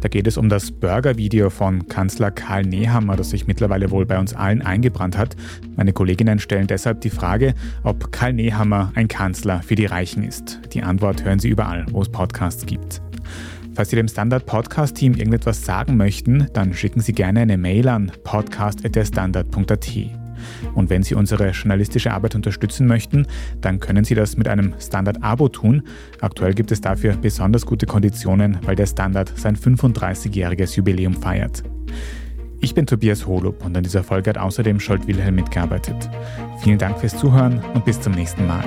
Da 0.00 0.08
geht 0.08 0.26
es 0.26 0.36
um 0.36 0.48
das 0.48 0.72
Burger-Video 0.72 1.48
von 1.48 1.86
Kanzler 1.86 2.32
Karl 2.32 2.64
Nehammer, 2.64 3.14
das 3.14 3.30
sich 3.30 3.46
mittlerweile 3.46 3.92
wohl 3.92 4.06
bei 4.06 4.18
uns 4.18 4.34
allen 4.34 4.60
eingebrannt 4.60 5.16
hat. 5.16 5.36
Meine 5.76 5.92
Kolleginnen 5.92 6.40
stellen 6.40 6.66
deshalb 6.66 7.00
die 7.02 7.10
Frage, 7.10 7.54
ob 7.84 8.10
Karl 8.10 8.32
Nehammer 8.32 8.90
ein 8.96 9.06
Kanzler 9.06 9.62
für 9.62 9.76
die 9.76 9.86
Reichen 9.86 10.24
ist. 10.24 10.58
Die 10.72 10.82
Antwort 10.82 11.24
hören 11.24 11.38
Sie 11.38 11.48
überall, 11.48 11.86
wo 11.92 12.02
es 12.02 12.08
Podcasts 12.08 12.66
gibt. 12.66 13.00
Falls 13.74 13.90
Sie 13.90 13.96
dem 13.96 14.08
Standard 14.08 14.44
Podcast 14.44 14.96
Team 14.96 15.14
irgendetwas 15.14 15.64
sagen 15.64 15.96
möchten, 15.96 16.46
dann 16.52 16.74
schicken 16.74 17.00
Sie 17.00 17.12
gerne 17.12 17.40
eine 17.40 17.56
Mail 17.56 17.88
an 17.88 18.12
podcast.derstandard.at. 18.22 19.88
Und 20.74 20.90
wenn 20.90 21.02
Sie 21.02 21.14
unsere 21.14 21.50
journalistische 21.50 22.12
Arbeit 22.12 22.34
unterstützen 22.34 22.86
möchten, 22.86 23.26
dann 23.60 23.80
können 23.80 24.04
Sie 24.04 24.14
das 24.14 24.36
mit 24.36 24.48
einem 24.48 24.74
Standard-Abo 24.78 25.48
tun. 25.48 25.82
Aktuell 26.20 26.52
gibt 26.52 26.72
es 26.72 26.80
dafür 26.80 27.16
besonders 27.16 27.64
gute 27.64 27.86
Konditionen, 27.86 28.58
weil 28.64 28.76
der 28.76 28.86
Standard 28.86 29.32
sein 29.36 29.56
35-jähriges 29.56 30.76
Jubiläum 30.76 31.14
feiert. 31.14 31.62
Ich 32.60 32.74
bin 32.74 32.86
Tobias 32.86 33.26
Holub 33.26 33.64
und 33.64 33.76
an 33.76 33.82
dieser 33.82 34.04
Folge 34.04 34.30
hat 34.30 34.38
außerdem 34.38 34.78
Scholt 34.80 35.06
Wilhelm 35.06 35.34
mitgearbeitet. 35.34 36.10
Vielen 36.62 36.78
Dank 36.78 36.98
fürs 36.98 37.16
Zuhören 37.16 37.60
und 37.74 37.84
bis 37.84 38.00
zum 38.00 38.12
nächsten 38.12 38.46
Mal. 38.46 38.64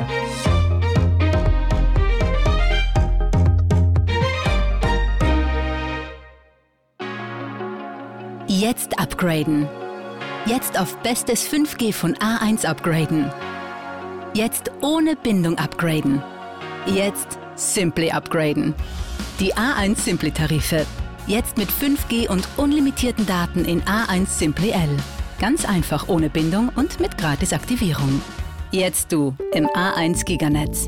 Jetzt 8.57 8.97
upgraden. 8.97 9.67
Jetzt 10.45 10.79
auf 10.79 10.95
bestes 10.99 11.45
5G 11.45 11.91
von 11.91 12.15
A1 12.15 12.65
upgraden. 12.65 13.29
Jetzt 14.33 14.71
ohne 14.81 15.17
Bindung 15.17 15.57
upgraden. 15.57 16.23
Jetzt 16.85 17.37
Simply 17.57 18.11
upgraden. 18.11 18.73
Die 19.41 19.53
A1 19.55 19.97
Simply 19.97 20.31
Tarife. 20.31 20.85
Jetzt 21.27 21.57
mit 21.57 21.67
5G 21.69 22.29
und 22.29 22.47
unlimitierten 22.55 23.25
Daten 23.25 23.65
in 23.65 23.81
A1 23.81 24.27
Simply 24.27 24.69
L. 24.69 24.95
Ganz 25.37 25.65
einfach 25.65 26.07
ohne 26.07 26.29
Bindung 26.29 26.71
und 26.77 27.01
mit 27.01 27.17
Gratisaktivierung. 27.17 28.21
Jetzt 28.71 29.11
du 29.11 29.35
im 29.51 29.67
A1 29.67 30.23
Giganetz. 30.23 30.87